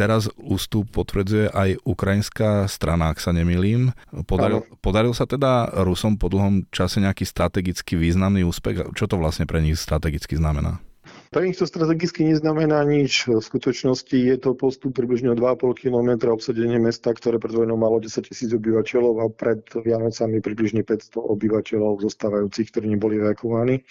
Teraz 0.00 0.32
ústup 0.40 0.88
potvrdzuje 0.96 1.52
aj 1.52 1.84
ukrajinská 1.84 2.64
strana, 2.72 3.12
ak 3.12 3.20
sa 3.20 3.36
nemýlim. 3.36 3.92
Podaril, 4.24 4.64
podaril 4.80 5.12
sa 5.12 5.28
teda 5.28 5.68
Rusom 5.84 6.16
po 6.16 6.32
dlhom 6.32 6.64
čase 6.72 7.04
nejaký 7.04 7.28
strategicky 7.28 8.00
významný 8.00 8.40
úspech? 8.48 8.96
Čo 8.96 9.04
to 9.04 9.20
vlastne 9.20 9.44
pre 9.44 9.60
nich 9.60 9.76
strategicky 9.76 10.40
znamená? 10.40 10.80
Pre 11.28 11.44
nich 11.44 11.60
to 11.60 11.68
strategicky 11.68 12.24
neznamená 12.24 12.80
nič. 12.88 13.28
V 13.28 13.44
skutočnosti 13.44 14.16
je 14.16 14.40
to 14.40 14.56
postup 14.56 14.96
približne 14.96 15.36
2,5 15.36 15.76
km 15.76 16.32
obsadenie 16.32 16.80
mesta, 16.80 17.12
ktoré 17.12 17.36
pred 17.36 17.52
vojnou 17.52 17.76
malo 17.76 18.00
10 18.00 18.24
tisíc 18.24 18.48
obyvateľov 18.56 19.14
a 19.20 19.28
pred 19.28 19.60
Vianocami 19.68 20.40
približne 20.40 20.80
500 20.80 21.12
obyvateľov 21.20 22.00
zostávajúcich, 22.08 22.72
ktorí 22.72 22.88
neboli 22.88 23.20
evakuovaní. 23.20 23.84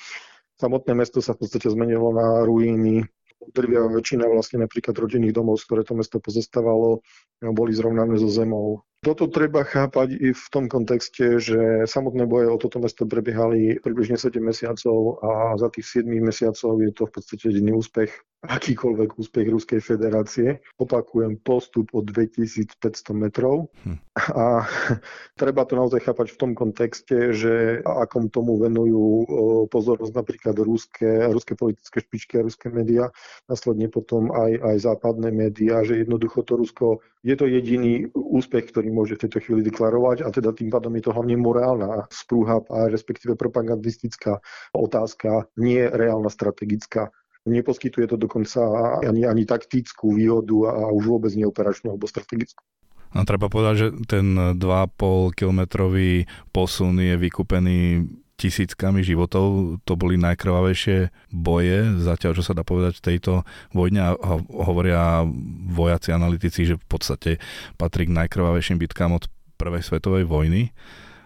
Samotné 0.58 0.92
mesto 0.98 1.22
sa 1.22 1.38
v 1.38 1.46
podstate 1.46 1.70
zmenilo 1.70 2.10
na 2.18 2.42
ruíny. 2.50 3.06
Drvia 3.39 3.88
väčšina 3.88 4.27
vlastne 4.27 4.67
napríklad 4.67 5.00
rodinných 5.00 5.31
domov, 5.31 5.63
z 5.63 5.65
ktoré 5.72 5.81
to 5.88 5.96
mesto 5.96 6.19
pozostávalo, 6.19 7.00
boli 7.39 7.72
zrovnané 7.72 8.19
so 8.19 8.27
zemou. 8.27 8.84
Toto 9.00 9.32
treba 9.32 9.63
chápať 9.63 10.12
i 10.20 10.36
v 10.36 10.46
tom 10.51 10.68
kontexte, 10.68 11.39
že 11.39 11.88
samotné 11.88 12.27
boje 12.27 12.51
o 12.51 12.60
toto 12.60 12.84
mesto 12.84 13.08
prebiehali 13.08 13.79
približne 13.79 14.20
7 14.20 14.44
mesiacov 14.44 15.24
a 15.24 15.56
za 15.56 15.72
tých 15.72 16.03
7 16.03 16.20
mesiacov 16.20 16.84
je 16.84 16.91
to 16.91 17.08
v 17.08 17.12
podstate 17.15 17.44
jediný 17.48 17.79
úspech 17.79 18.12
akýkoľvek 18.39 19.20
úspech 19.20 19.48
Ruskej 19.51 19.82
federácie. 19.84 20.63
Opakujem, 20.79 21.44
postup 21.44 21.91
o 21.91 22.00
2500 22.00 23.12
metrov. 23.12 23.68
Hm. 23.84 24.00
A 24.32 24.63
treba 25.41 25.68
to 25.68 25.75
naozaj 25.75 26.00
chápať 26.00 26.36
v 26.36 26.39
tom 26.39 26.51
kontexte, 26.56 27.36
že 27.36 27.84
akom 27.84 28.32
tomu 28.32 28.56
venujú 28.56 29.27
pozornosť 29.68 30.13
napríklad 30.15 30.56
ruské, 30.63 31.27
ruské 31.27 31.60
politické 31.60 32.00
špičky 32.00 32.39
a 32.39 32.46
ruské 32.48 32.72
médiá, 32.72 33.12
následne 33.51 33.91
potom 33.91 34.32
aj, 34.32 34.56
aj 34.56 34.75
západné 34.88 35.36
médiá, 35.36 35.84
že 35.84 36.00
jednoducho 36.00 36.44
to 36.48 36.56
Rusko 36.56 37.03
je 37.20 37.36
to 37.36 37.51
jediný 37.51 38.08
úspech, 38.15 38.72
ktorý 38.72 38.88
môže 38.91 39.15
v 39.15 39.27
tejto 39.27 39.39
chvíli 39.41 39.62
deklarovať 39.65 40.25
a 40.25 40.29
teda 40.29 40.53
tým 40.53 40.69
pádom 40.74 40.93
je 40.98 41.03
to 41.05 41.15
hlavne 41.15 41.36
morálna 41.39 42.05
sprúha 42.12 42.62
a 42.69 42.89
respektíve 42.89 43.39
propagandistická 43.39 44.41
otázka, 44.75 45.50
nie 45.58 45.86
reálna 45.86 46.29
strategická. 46.29 47.10
Neposkytuje 47.47 48.06
to 48.12 48.17
dokonca 48.19 48.62
ani, 49.02 49.23
ani 49.25 49.47
taktickú 49.47 50.13
výhodu 50.13 50.75
a 50.75 50.91
už 50.91 51.04
vôbec 51.08 51.32
nie 51.34 51.47
operačnú 51.47 51.95
alebo 51.95 52.06
strategickú. 52.06 52.62
A 53.10 53.25
treba 53.25 53.49
povedať, 53.49 53.75
že 53.75 53.88
ten 54.06 54.38
2,5 54.54 55.34
kilometrový 55.34 56.30
posun 56.54 57.02
je 57.02 57.17
vykúpený 57.17 58.06
tisíckami 58.39 59.04
životov. 59.04 59.78
To 59.84 59.93
boli 59.99 60.15
najkrvavejšie 60.15 61.12
boje, 61.36 61.99
zatiaľ 61.99 62.32
čo 62.39 62.43
sa 62.47 62.56
dá 62.56 62.63
povedať 62.63 63.04
v 63.04 63.06
tejto 63.12 63.43
vojne 63.75 64.15
hovoria 64.47 65.28
vojaci, 65.75 66.15
analytici, 66.15 66.63
že 66.63 66.80
v 66.80 66.88
podstate 66.88 67.32
patrí 67.75 68.08
k 68.08 68.15
najkrvavejším 68.15 68.80
bitkám 68.80 69.12
od 69.12 69.28
prvej 69.60 69.84
svetovej 69.84 70.23
vojny. 70.23 70.71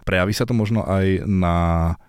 Prejaví 0.04 0.34
sa 0.34 0.50
to 0.50 0.58
možno 0.58 0.84
aj 0.84 1.24
na 1.30 1.58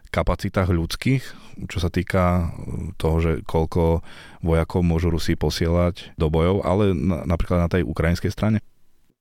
kapacitách 0.08 0.72
ľudských, 0.72 1.22
čo 1.70 1.78
sa 1.78 1.90
týka 1.92 2.54
toho, 2.98 3.16
že 3.20 3.32
koľko 3.46 4.02
vojakov 4.42 4.82
môžu 4.82 5.10
Rusi 5.10 5.38
posielať 5.38 6.16
do 6.18 6.30
bojov, 6.30 6.66
ale 6.66 6.94
na, 6.94 7.22
napríklad 7.26 7.66
na 7.66 7.68
tej 7.70 7.82
ukrajinskej 7.86 8.30
strane? 8.30 8.58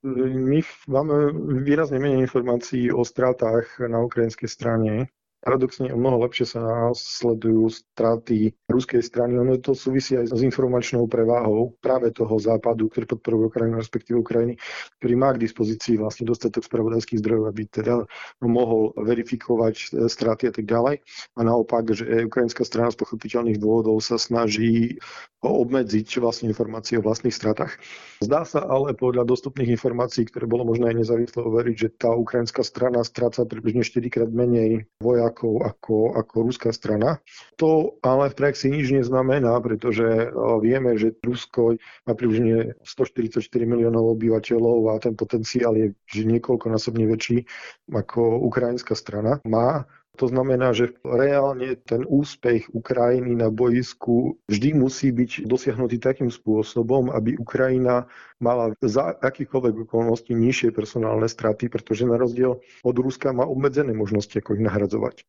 My 0.03 0.59
máme 0.91 1.31
výrazne 1.63 1.95
menej 1.95 2.27
informácií 2.27 2.91
o 2.91 3.07
stratách 3.07 3.79
na 3.87 4.03
ukrajinskej 4.03 4.49
strane 4.51 5.07
paradoxne 5.43 5.91
o 5.91 5.99
mnoho 5.99 6.23
lepšie 6.23 6.55
sa 6.55 6.63
sledujú 6.95 7.67
straty 7.67 8.55
ruskej 8.71 9.03
strany. 9.03 9.35
Ono 9.35 9.59
to 9.59 9.75
súvisí 9.75 10.15
aj 10.15 10.31
s 10.31 10.41
informačnou 10.41 11.05
preváhou 11.11 11.75
práve 11.83 12.15
toho 12.15 12.39
západu, 12.39 12.87
ktorý 12.87 13.05
podporuje 13.11 13.43
Ukrajinu, 13.51 13.75
respektíve 13.77 14.23
Ukrajiny, 14.23 14.55
ktorý 15.03 15.13
má 15.19 15.35
k 15.35 15.43
dispozícii 15.43 15.99
vlastne 15.99 16.23
dostatok 16.23 16.63
spravodajských 16.63 17.19
zdrojov, 17.19 17.51
aby 17.51 17.63
teda 17.67 18.07
mohol 18.39 18.95
verifikovať 18.95 19.75
e, 19.75 20.07
straty 20.07 20.47
a 20.47 20.53
tak 20.55 20.65
ďalej. 20.65 21.03
A 21.35 21.39
naopak, 21.43 21.91
že 21.91 22.07
ukrajinská 22.23 22.63
strana 22.63 22.95
z 22.95 23.03
pochopiteľných 23.03 23.59
dôvodov 23.59 23.99
sa 23.99 24.15
snaží 24.15 24.95
obmedziť 25.43 26.23
vlastne 26.23 26.47
informácie 26.47 26.95
o 26.97 27.03
vlastných 27.03 27.35
stratách. 27.35 27.75
Zdá 28.23 28.47
sa 28.47 28.63
ale 28.63 28.95
podľa 28.95 29.27
dostupných 29.27 29.75
informácií, 29.75 30.23
ktoré 30.31 30.47
bolo 30.47 30.63
možné 30.63 30.95
aj 30.95 31.03
nezávisle 31.03 31.43
overiť, 31.43 31.75
že 31.75 31.89
tá 31.99 32.15
ukrajinská 32.15 32.63
strana 32.63 33.03
stráca 33.03 33.43
približne 33.43 33.83
4 33.83 34.07
krát 34.07 34.31
menej 34.31 34.87
vojakov 35.03 35.32
vojakov 35.33 35.65
ako, 35.65 35.95
ako 36.13 36.35
ruská 36.45 36.69
strana. 36.69 37.17
To 37.57 37.97
ale 38.05 38.29
v 38.29 38.37
praxi 38.37 38.69
nič 38.69 38.93
neznamená, 38.93 39.57
pretože 39.59 40.05
e, 40.05 40.27
vieme, 40.61 40.93
že 40.95 41.17
Rusko 41.25 41.75
má 42.05 42.13
približne 42.13 42.77
144 42.85 43.41
miliónov 43.65 44.13
obyvateľov 44.13 44.93
a 44.93 45.01
ten 45.01 45.17
potenciál 45.17 45.73
je 45.75 45.97
niekoľkonásobne 46.13 47.09
väčší 47.09 47.43
ako 47.89 48.45
ukrajinská 48.45 48.93
strana 48.93 49.41
má. 49.49 49.89
To 50.21 50.29
znamená, 50.29 50.77
že 50.77 50.93
reálne 51.01 51.73
ten 51.89 52.05
úspech 52.05 52.69
Ukrajiny 52.69 53.33
na 53.33 53.49
boisku 53.49 54.37
vždy 54.45 54.77
musí 54.77 55.09
byť 55.09 55.49
dosiahnutý 55.49 55.97
takým 55.97 56.29
spôsobom, 56.29 57.09
aby 57.09 57.33
Ukrajina 57.41 58.05
mala 58.37 58.77
za 58.85 59.17
akýchkoľvek 59.17 59.89
okolností 59.89 60.37
nižšie 60.37 60.69
personálne 60.69 61.25
straty, 61.25 61.65
pretože 61.65 62.05
na 62.05 62.21
rozdiel 62.21 62.61
od 62.85 62.95
Ruska 63.01 63.33
má 63.33 63.49
obmedzené 63.49 63.97
možnosti, 63.97 64.37
ako 64.37 64.61
ich 64.61 64.61
nahradzovať. 64.61 65.25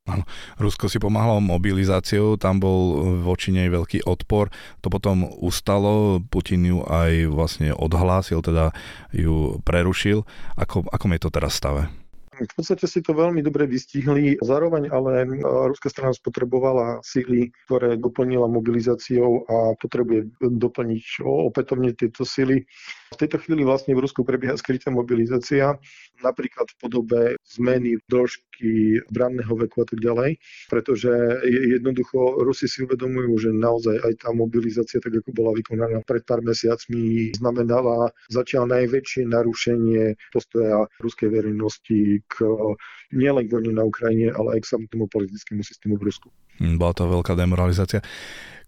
Rusko 0.60 0.92
si 0.92 1.00
pomáhalo 1.00 1.40
mobilizáciou, 1.40 2.36
tam 2.36 2.60
bol 2.60 3.08
voči 3.24 3.56
nej 3.56 3.72
veľký 3.72 4.04
odpor, 4.04 4.52
to 4.84 4.92
potom 4.92 5.32
ustalo, 5.40 6.20
Putin 6.28 6.60
ju 6.60 6.84
aj 6.84 7.32
vlastne 7.32 7.72
odhlásil, 7.72 8.44
teda 8.44 8.76
ju 9.16 9.64
prerušil. 9.64 10.28
Ako, 10.60 10.84
ako 10.92 11.04
je 11.08 11.22
to 11.24 11.32
teraz 11.32 11.56
stave? 11.56 12.03
V 12.34 12.54
podstate 12.58 12.90
si 12.90 12.98
to 12.98 13.14
veľmi 13.14 13.40
dobre 13.42 13.70
vystihli. 13.70 14.34
Zároveň 14.42 14.90
ale 14.90 15.26
ruská 15.70 15.86
strana 15.90 16.10
spotrebovala 16.10 16.98
síly, 17.06 17.54
ktoré 17.66 17.94
doplnila 17.94 18.50
mobilizáciou 18.50 19.46
a 19.46 19.78
potrebuje 19.78 20.34
doplniť 20.42 21.22
opätovne 21.22 21.94
tieto 21.94 22.26
síly. 22.26 22.66
V 23.14 23.22
tejto 23.22 23.38
chvíli 23.38 23.62
vlastne 23.62 23.94
v 23.94 24.02
Rusku 24.02 24.26
prebieha 24.26 24.58
skrytá 24.58 24.90
mobilizácia, 24.90 25.78
napríklad 26.18 26.66
v 26.66 26.76
podobe 26.82 27.20
zmeny 27.46 28.02
dĺžky 28.10 29.06
branného 29.14 29.54
veku 29.54 29.82
a 29.82 29.86
tak 29.86 30.02
ďalej, 30.02 30.42
pretože 30.66 31.14
jednoducho 31.46 32.42
Rusi 32.42 32.66
si 32.66 32.82
uvedomujú, 32.82 33.38
že 33.38 33.50
naozaj 33.54 34.02
aj 34.02 34.12
tá 34.26 34.34
mobilizácia, 34.34 34.98
tak 34.98 35.14
ako 35.14 35.30
bola 35.30 35.54
vykonaná 35.54 36.02
pred 36.02 36.26
pár 36.26 36.42
mesiacmi, 36.42 37.30
znamenala 37.38 38.10
zatiaľ 38.34 38.66
najväčšie 38.74 39.30
narušenie 39.30 40.18
postoja 40.34 40.90
ruskej 40.98 41.30
verejnosti 41.30 42.18
k 42.26 42.34
nielen 43.14 43.46
k 43.46 43.54
vojne 43.54 43.78
na 43.78 43.86
Ukrajine, 43.86 44.34
ale 44.34 44.58
aj 44.58 44.66
k 44.66 44.70
samotnému 44.74 45.06
politickému 45.06 45.62
systému 45.62 46.02
v 46.02 46.10
Rusku. 46.10 46.28
Hm, 46.62 46.78
bola 46.78 46.92
to 46.94 47.10
veľká 47.10 47.34
demoralizácia. 47.34 48.04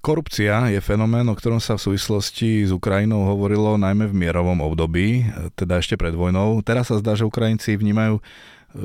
Korupcia 0.01 0.71
je 0.71 0.79
fenomén, 0.79 1.27
o 1.27 1.35
ktorom 1.35 1.59
sa 1.59 1.75
v 1.75 1.91
súvislosti 1.91 2.63
s 2.63 2.71
Ukrajinou 2.71 3.27
hovorilo 3.27 3.75
najmä 3.75 4.07
v 4.07 4.15
mierovom 4.15 4.63
období, 4.63 5.27
teda 5.59 5.83
ešte 5.83 5.99
pred 5.99 6.15
vojnou. 6.15 6.63
Teraz 6.63 6.95
sa 6.95 7.03
zdá, 7.03 7.19
že 7.19 7.27
Ukrajinci 7.27 7.75
vnímajú 7.75 8.23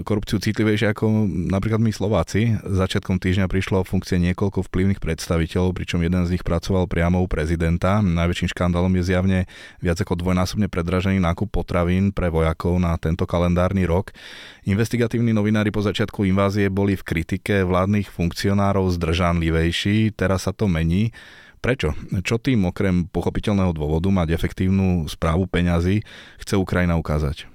korupciu 0.08 0.40
citlivejšie 0.40 0.96
ako 0.96 1.28
napríklad 1.28 1.84
my 1.84 1.92
Slováci. 1.92 2.56
Začiatkom 2.64 3.20
týždňa 3.20 3.52
prišlo 3.52 3.84
o 3.84 3.88
funkcie 3.88 4.16
niekoľko 4.24 4.64
vplyvných 4.72 5.04
predstaviteľov, 5.04 5.76
pričom 5.76 6.00
jeden 6.00 6.24
z 6.24 6.40
nich 6.40 6.44
pracoval 6.48 6.88
priamo 6.88 7.20
u 7.20 7.28
prezidenta. 7.28 8.00
Najväčším 8.00 8.56
škandálom 8.56 8.96
je 8.96 9.04
zjavne 9.04 9.40
viac 9.84 10.00
ako 10.00 10.16
dvojnásobne 10.16 10.72
predražený 10.72 11.20
nákup 11.20 11.52
potravín 11.52 12.16
pre 12.16 12.32
vojakov 12.32 12.80
na 12.80 12.96
tento 12.96 13.28
kalendárny 13.28 13.84
rok. 13.84 14.16
Investigatívni 14.64 15.36
novinári 15.36 15.70
po 15.76 15.84
začiatku 15.84 16.24
invázie 16.24 16.72
boli 16.72 16.96
v 16.96 17.04
kritike 17.04 17.68
vládnych 17.68 18.08
funkcionárov 18.08 18.88
zdržanlivejší, 18.96 20.16
teraz 20.16 20.48
sa 20.48 20.56
to 20.56 20.72
mení. 20.72 21.12
Prečo? 21.60 21.94
Čo 22.26 22.40
tým 22.40 22.66
okrem 22.66 23.06
pochopiteľného 23.12 23.76
dôvodu 23.76 24.10
mať 24.10 24.34
efektívnu 24.34 25.06
správu 25.06 25.46
peňazí 25.46 26.02
chce 26.42 26.58
Ukrajina 26.58 26.98
ukázať? 26.98 27.51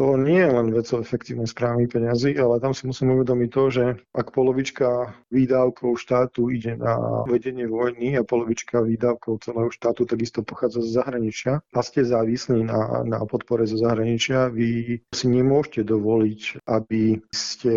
To 0.00 0.16
nie 0.16 0.40
je 0.40 0.48
len 0.48 0.72
vec 0.72 0.88
o 0.96 1.04
efektívnej 1.04 1.44
správy 1.44 1.84
peniazy, 1.84 2.32
ale 2.40 2.56
tam 2.56 2.72
si 2.72 2.88
musíme 2.88 3.20
uvedomiť 3.20 3.50
to, 3.52 3.64
že 3.68 3.84
ak 4.16 4.32
polovička 4.32 5.12
výdavkov 5.28 6.00
štátu 6.00 6.48
ide 6.48 6.72
na 6.72 7.20
vedenie 7.28 7.68
vojny 7.68 8.16
a 8.16 8.24
polovička 8.24 8.80
výdavkov 8.80 9.44
celého 9.44 9.68
štátu 9.68 10.08
takisto 10.08 10.40
pochádza 10.40 10.80
z 10.80 10.96
zahraničia 10.96 11.60
a 11.60 11.80
ste 11.84 12.00
závislí 12.00 12.64
na, 12.64 13.04
na 13.04 13.20
podpore 13.28 13.68
zo 13.68 13.76
zahraničia, 13.76 14.48
vy 14.48 15.04
si 15.12 15.26
nemôžete 15.28 15.84
dovoliť, 15.84 16.64
aby 16.64 17.20
ste 17.28 17.74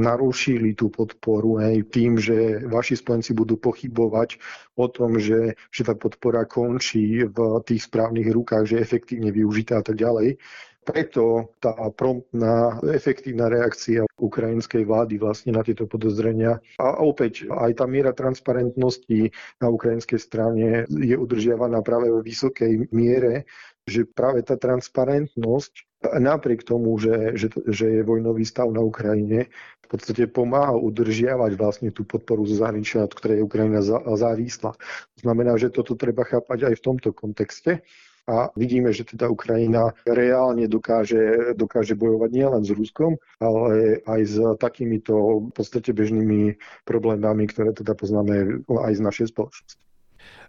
narušili 0.00 0.72
tú 0.72 0.88
podporu 0.88 1.60
hej, 1.60 1.84
tým, 1.84 2.16
že 2.16 2.64
vaši 2.64 2.96
spojenci 2.96 3.36
budú 3.36 3.60
pochybovať 3.60 4.40
o 4.80 4.88
tom, 4.88 5.20
že, 5.20 5.52
že 5.68 5.84
tá 5.84 5.92
podpora 5.92 6.48
končí 6.48 7.28
v 7.28 7.60
tých 7.60 7.92
správnych 7.92 8.32
rukách, 8.32 8.72
že 8.72 8.80
je 8.80 8.86
efektívne 8.88 9.28
využitá 9.36 9.82
a 9.82 9.84
tak 9.84 10.00
ďalej. 10.00 10.40
Preto 10.88 11.52
tá 11.60 11.76
promptná, 11.92 12.80
efektívna 12.96 13.52
reakcia 13.52 14.08
ukrajinskej 14.16 14.88
vlády 14.88 15.20
vlastne 15.20 15.52
na 15.52 15.60
tieto 15.60 15.84
podozrenia 15.84 16.64
a 16.80 17.04
opäť 17.04 17.44
aj 17.44 17.76
tá 17.76 17.84
miera 17.84 18.16
transparentnosti 18.16 19.28
na 19.60 19.68
ukrajinskej 19.68 20.16
strane 20.16 20.88
je 20.88 21.12
udržiavaná 21.12 21.84
práve 21.84 22.08
vo 22.08 22.24
vysokej 22.24 22.88
miere, 22.88 23.44
že 23.84 24.08
práve 24.08 24.40
tá 24.40 24.56
transparentnosť 24.56 26.00
napriek 26.24 26.64
tomu, 26.64 26.96
že, 26.96 27.36
že, 27.36 27.52
že 27.68 28.00
je 28.00 28.02
vojnový 28.08 28.48
stav 28.48 28.72
na 28.72 28.80
Ukrajine, 28.80 29.52
v 29.84 29.86
podstate 29.92 30.24
pomáha 30.24 30.72
udržiavať 30.72 31.52
vlastne 31.56 31.88
tú 31.92 32.08
podporu 32.08 32.48
zo 32.48 32.64
zahraničia, 32.64 33.04
od 33.04 33.12
ktorej 33.12 33.40
je 33.40 33.46
Ukrajina 33.48 33.80
závislá. 34.16 34.72
To 34.76 35.18
znamená, 35.20 35.60
že 35.60 35.68
toto 35.68 36.00
treba 36.00 36.24
chápať 36.24 36.72
aj 36.72 36.74
v 36.80 36.84
tomto 36.84 37.12
kontexte 37.12 37.84
a 38.28 38.52
vidíme, 38.52 38.92
že 38.92 39.08
teda 39.08 39.32
Ukrajina 39.32 39.96
reálne 40.04 40.68
dokáže, 40.68 41.56
dokáže 41.56 41.96
bojovať 41.96 42.30
nielen 42.30 42.62
s 42.62 42.70
Ruskom, 42.76 43.16
ale 43.40 44.04
aj 44.04 44.20
s 44.28 44.36
takýmito 44.60 45.48
v 45.48 45.52
podstate 45.56 45.96
bežnými 45.96 46.60
problémami, 46.84 47.48
ktoré 47.48 47.72
teda 47.72 47.96
poznáme 47.96 48.62
aj 48.68 48.92
z 48.92 49.00
našej 49.00 49.26
spoločnosti. 49.32 49.80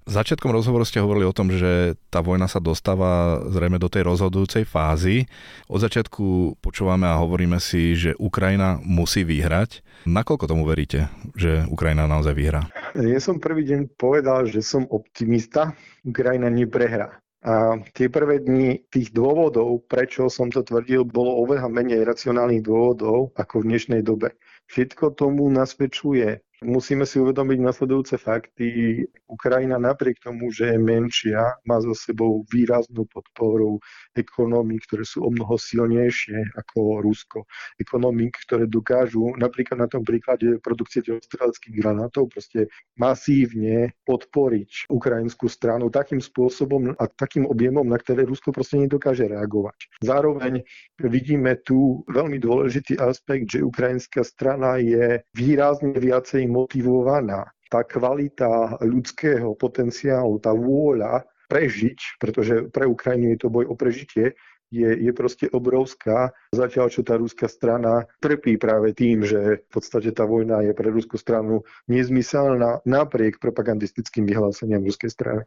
Začiatkom 0.10 0.50
rozhovoru 0.50 0.82
ste 0.88 1.04
hovorili 1.04 1.28
o 1.28 1.36
tom, 1.36 1.54
že 1.54 1.94
tá 2.10 2.26
vojna 2.26 2.50
sa 2.50 2.58
dostáva 2.58 3.46
zrejme 3.52 3.78
do 3.78 3.92
tej 3.92 4.10
rozhodujúcej 4.10 4.66
fázy. 4.66 5.30
Od 5.70 5.78
začiatku 5.78 6.58
počúvame 6.64 7.06
a 7.06 7.22
hovoríme 7.22 7.62
si, 7.62 7.94
že 7.94 8.18
Ukrajina 8.18 8.82
musí 8.82 9.22
vyhrať. 9.22 9.86
Nakoľko 10.10 10.50
tomu 10.50 10.66
veríte, 10.66 11.14
že 11.38 11.62
Ukrajina 11.70 12.10
naozaj 12.10 12.34
vyhrá? 12.34 12.66
Ja 12.98 13.20
som 13.22 13.38
prvý 13.38 13.70
deň 13.70 13.94
povedal, 14.00 14.50
že 14.50 14.66
som 14.66 14.90
optimista. 14.90 15.78
Ukrajina 16.02 16.50
neprehrá. 16.50 17.22
A 17.40 17.80
tie 17.96 18.12
prvé 18.12 18.44
dni 18.44 18.84
tých 18.92 19.16
dôvodov, 19.16 19.88
prečo 19.88 20.28
som 20.28 20.52
to 20.52 20.60
tvrdil, 20.60 21.08
bolo 21.08 21.40
oveľa 21.48 21.72
menej 21.72 22.04
racionálnych 22.04 22.60
dôvodov 22.60 23.32
ako 23.40 23.64
v 23.64 23.68
dnešnej 23.72 24.02
dobe. 24.04 24.36
Všetko 24.68 25.16
tomu 25.16 25.48
nasvedčuje 25.48 26.44
Musíme 26.60 27.08
si 27.08 27.24
uvedomiť 27.24 27.60
nasledujúce 27.64 28.20
fakty. 28.20 29.00
Ukrajina 29.32 29.80
napriek 29.80 30.20
tomu, 30.20 30.52
že 30.52 30.76
je 30.76 30.78
menšia, 30.78 31.56
má 31.64 31.80
za 31.80 31.96
sebou 31.96 32.44
výraznú 32.52 33.08
podporu 33.08 33.80
ekonomík, 34.12 34.84
ktoré 34.84 35.08
sú 35.08 35.24
o 35.24 35.32
mnoho 35.32 35.56
silnejšie 35.56 36.60
ako 36.60 37.00
Rusko. 37.00 37.48
Ekonomík, 37.80 38.44
ktoré 38.44 38.68
dokážu 38.68 39.32
napríklad 39.40 39.88
na 39.88 39.88
tom 39.88 40.04
príklade 40.04 40.60
produkcie 40.60 41.00
austrálskych 41.00 41.80
granátov 41.80 42.28
proste 42.28 42.68
masívne 43.00 43.96
podporiť 44.04 44.92
ukrajinskú 44.92 45.48
stranu 45.48 45.88
takým 45.88 46.20
spôsobom 46.20 46.92
a 47.00 47.04
takým 47.08 47.48
objemom, 47.48 47.88
na 47.88 47.96
ktoré 47.96 48.28
Rusko 48.28 48.52
proste 48.52 48.84
nedokáže 48.84 49.32
reagovať. 49.32 50.04
Zároveň 50.04 50.68
vidíme 51.00 51.56
tu 51.64 52.04
veľmi 52.12 52.36
dôležitý 52.36 53.00
aspekt, 53.00 53.56
že 53.56 53.64
ukrajinská 53.64 54.28
strana 54.28 54.76
je 54.84 55.24
výrazne 55.32 55.96
viacej 55.96 56.49
motivovaná. 56.50 57.46
Tá 57.70 57.86
kvalita 57.86 58.82
ľudského 58.82 59.54
potenciálu, 59.54 60.42
tá 60.42 60.50
vôľa 60.52 61.22
prežiť, 61.50 62.22
pretože 62.22 62.70
pre 62.74 62.90
Ukrajinu 62.90 63.34
je 63.34 63.40
to 63.42 63.50
boj 63.54 63.66
o 63.70 63.78
prežitie, 63.78 64.34
je, 64.70 64.86
je 64.86 65.12
proste 65.14 65.50
obrovská. 65.50 66.30
Zatiaľ, 66.54 66.94
čo 66.94 67.02
tá 67.02 67.18
ruská 67.18 67.50
strana 67.50 68.06
trpí 68.22 68.58
práve 68.62 68.94
tým, 68.94 69.26
že 69.26 69.66
v 69.66 69.70
podstate 69.70 70.14
tá 70.14 70.30
vojna 70.30 70.62
je 70.62 70.74
pre 70.78 70.94
ruskú 70.94 71.18
stranu 71.18 71.66
nezmyselná 71.90 72.86
napriek 72.86 73.42
propagandistickým 73.42 74.30
vyhláseniam 74.30 74.86
ruskej 74.86 75.10
strany. 75.10 75.42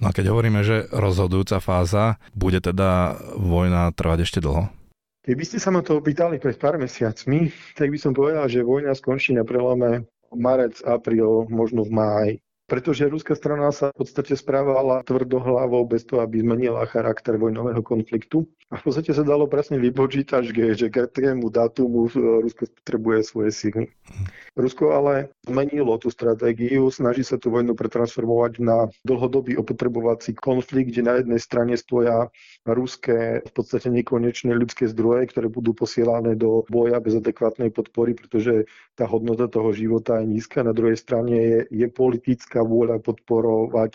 No 0.00 0.08
a 0.08 0.12
keď 0.12 0.32
hovoríme, 0.32 0.60
že 0.64 0.88
rozhodujúca 0.92 1.60
fáza, 1.60 2.20
bude 2.32 2.60
teda 2.60 3.16
vojna 3.36 3.92
trvať 3.92 4.28
ešte 4.28 4.40
dlho? 4.44 4.68
Keby 5.28 5.44
ste 5.44 5.60
sa 5.60 5.68
ma 5.68 5.84
to 5.84 6.00
opýtali 6.00 6.40
pred 6.40 6.56
pár 6.56 6.80
mesiacmi, 6.80 7.52
tak 7.76 7.92
by 7.92 7.98
som 8.00 8.16
povedal, 8.16 8.48
že 8.48 8.64
vojna 8.64 8.96
skončí 8.96 9.36
na 9.36 9.44
prelome 9.44 10.08
marec, 10.34 10.82
apríl, 10.84 11.46
možno 11.48 11.84
v 11.84 11.90
máji 11.90 12.32
pretože 12.68 13.08
ruská 13.08 13.32
strana 13.32 13.72
sa 13.72 13.88
v 13.96 14.04
podstate 14.04 14.36
správala 14.36 15.00
tvrdohlavou 15.08 15.88
bez 15.88 16.04
toho, 16.04 16.20
aby 16.20 16.44
zmenila 16.44 16.84
charakter 16.84 17.40
vojnového 17.40 17.80
konfliktu. 17.80 18.44
A 18.68 18.76
v 18.76 18.84
podstate 18.84 19.16
sa 19.16 19.24
dalo 19.24 19.48
presne 19.48 19.80
vypočítať, 19.80 20.44
že 20.76 20.92
k 20.92 21.08
akému 21.08 21.48
datumu 21.48 22.12
Rusko 22.12 22.68
potrebuje 22.84 23.18
svoje 23.24 23.50
síly. 23.56 23.88
Rusko 24.52 24.92
ale 24.92 25.32
zmenilo 25.48 25.96
tú 25.96 26.12
stratégiu, 26.12 26.92
snaží 26.92 27.24
sa 27.24 27.40
tú 27.40 27.48
vojnu 27.48 27.72
pretransformovať 27.72 28.60
na 28.60 28.92
dlhodobý 29.08 29.56
opotrebovací 29.56 30.36
konflikt, 30.36 30.92
kde 30.92 31.00
na 31.00 31.14
jednej 31.16 31.40
strane 31.40 31.80
stoja 31.80 32.28
ruské 32.68 33.40
v 33.40 33.52
podstate 33.56 33.88
nekonečné 33.88 34.52
ľudské 34.52 34.84
zdroje, 34.84 35.32
ktoré 35.32 35.48
budú 35.48 35.72
posielané 35.72 36.36
do 36.36 36.68
boja 36.68 37.00
bez 37.00 37.16
adekvátnej 37.16 37.72
podpory, 37.72 38.12
pretože 38.12 38.68
tá 38.92 39.08
hodnota 39.08 39.48
toho 39.48 39.72
života 39.72 40.20
je 40.20 40.28
nízka. 40.28 40.60
Na 40.60 40.76
druhej 40.76 41.00
strane 41.00 41.32
je, 41.32 41.58
je 41.72 41.86
politická 41.88 42.57
politická 42.58 42.62
vôľa 42.66 42.96
podporovať 43.02 43.92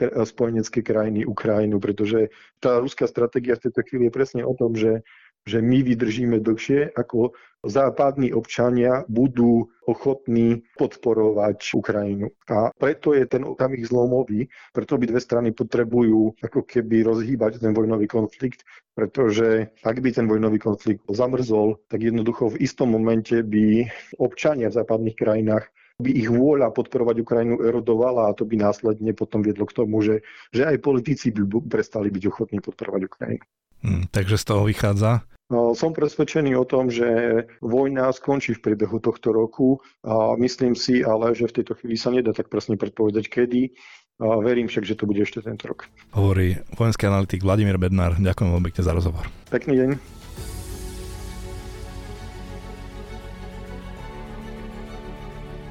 spojenecké 0.00 0.80
krajiny 0.80 1.28
Ukrajinu, 1.28 1.76
pretože 1.76 2.32
tá 2.56 2.80
ruská 2.80 3.04
stratégia 3.04 3.60
v 3.60 3.68
tejto 3.68 3.84
chvíli 3.84 4.08
je 4.08 4.16
presne 4.16 4.42
o 4.48 4.56
tom, 4.56 4.72
že, 4.72 5.04
že 5.44 5.60
my 5.60 5.84
vydržíme 5.84 6.40
dlhšie, 6.40 6.96
ako 6.96 7.36
západní 7.68 8.32
občania 8.32 9.04
budú 9.12 9.68
ochotní 9.84 10.64
podporovať 10.80 11.76
Ukrajinu. 11.76 12.32
A 12.48 12.72
preto 12.72 13.12
je 13.12 13.28
ten 13.28 13.44
okamih 13.44 13.84
zlomový, 13.84 14.48
preto 14.72 14.96
by 14.96 15.04
dve 15.04 15.20
strany 15.20 15.52
potrebujú 15.52 16.32
ako 16.40 16.64
keby 16.64 17.04
rozhýbať 17.04 17.60
ten 17.60 17.76
vojnový 17.76 18.08
konflikt, 18.08 18.64
pretože 18.96 19.68
ak 19.84 20.00
by 20.00 20.16
ten 20.16 20.24
vojnový 20.24 20.56
konflikt 20.56 21.04
zamrzol, 21.12 21.76
tak 21.92 22.00
jednoducho 22.00 22.56
v 22.56 22.64
istom 22.64 22.96
momente 22.96 23.36
by 23.44 23.84
občania 24.16 24.72
v 24.72 24.80
západných 24.80 25.16
krajinách 25.20 25.68
by 26.00 26.10
ich 26.10 26.28
vôľa 26.32 26.72
podporovať 26.72 27.16
Ukrajinu 27.22 27.60
erodovala 27.60 28.32
a 28.32 28.36
to 28.36 28.48
by 28.48 28.56
následne 28.56 29.12
potom 29.12 29.44
viedlo 29.44 29.68
k 29.68 29.76
tomu, 29.76 30.00
že, 30.00 30.24
že 30.50 30.66
aj 30.66 30.80
politici 30.80 31.30
by 31.30 31.46
prestali 31.68 32.08
byť 32.08 32.22
ochotní 32.26 32.58
podporovať 32.64 33.00
Ukrajinu. 33.06 33.44
Hmm, 33.80 34.04
takže 34.12 34.36
z 34.36 34.44
toho 34.44 34.62
vychádza? 34.64 35.24
No, 35.50 35.74
som 35.74 35.90
presvedčený 35.90 36.54
o 36.54 36.62
tom, 36.62 36.94
že 36.94 37.42
vojna 37.58 38.14
skončí 38.14 38.54
v 38.54 38.62
priebehu 38.70 39.02
tohto 39.02 39.34
roku 39.34 39.82
a 40.06 40.38
myslím 40.38 40.78
si 40.78 41.02
ale, 41.02 41.34
že 41.34 41.50
v 41.50 41.60
tejto 41.60 41.74
chvíli 41.74 41.98
sa 41.98 42.14
nedá 42.14 42.30
tak 42.30 42.46
presne 42.46 42.78
predpovedať 42.78 43.26
kedy. 43.26 43.74
A 44.20 44.36
verím 44.44 44.68
však, 44.68 44.84
že 44.84 45.00
to 45.00 45.08
bude 45.08 45.24
ešte 45.24 45.40
tento 45.40 45.64
rok. 45.64 45.88
Hovorí 46.12 46.60
vojenský 46.76 47.08
analytik 47.08 47.40
Vladimír 47.40 47.80
Bednár. 47.80 48.20
Ďakujem 48.20 48.52
veľmi 48.52 48.66
pekne 48.68 48.82
za 48.84 48.92
rozhovor. 48.92 49.24
Pekný 49.48 49.74
deň. 49.80 50.19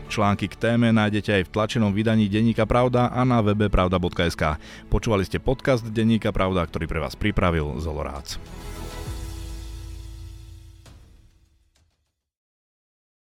Články 0.09 0.49
k 0.49 0.57
téme 0.57 0.89
nájdete 0.89 1.29
aj 1.37 1.43
v 1.45 1.53
tlačenom 1.53 1.93
vydaní 1.93 2.25
Denníka 2.25 2.65
Pravda 2.65 3.13
a 3.13 3.21
na 3.21 3.45
webe 3.45 3.69
pravda.sk. 3.69 4.57
Počúvali 4.89 5.21
ste 5.21 5.37
podcast 5.37 5.85
Denníka 5.85 6.33
Pravda, 6.33 6.65
ktorý 6.65 6.89
pre 6.89 6.97
vás 6.97 7.13
pripravil 7.13 7.77
Zolorác. 7.77 8.41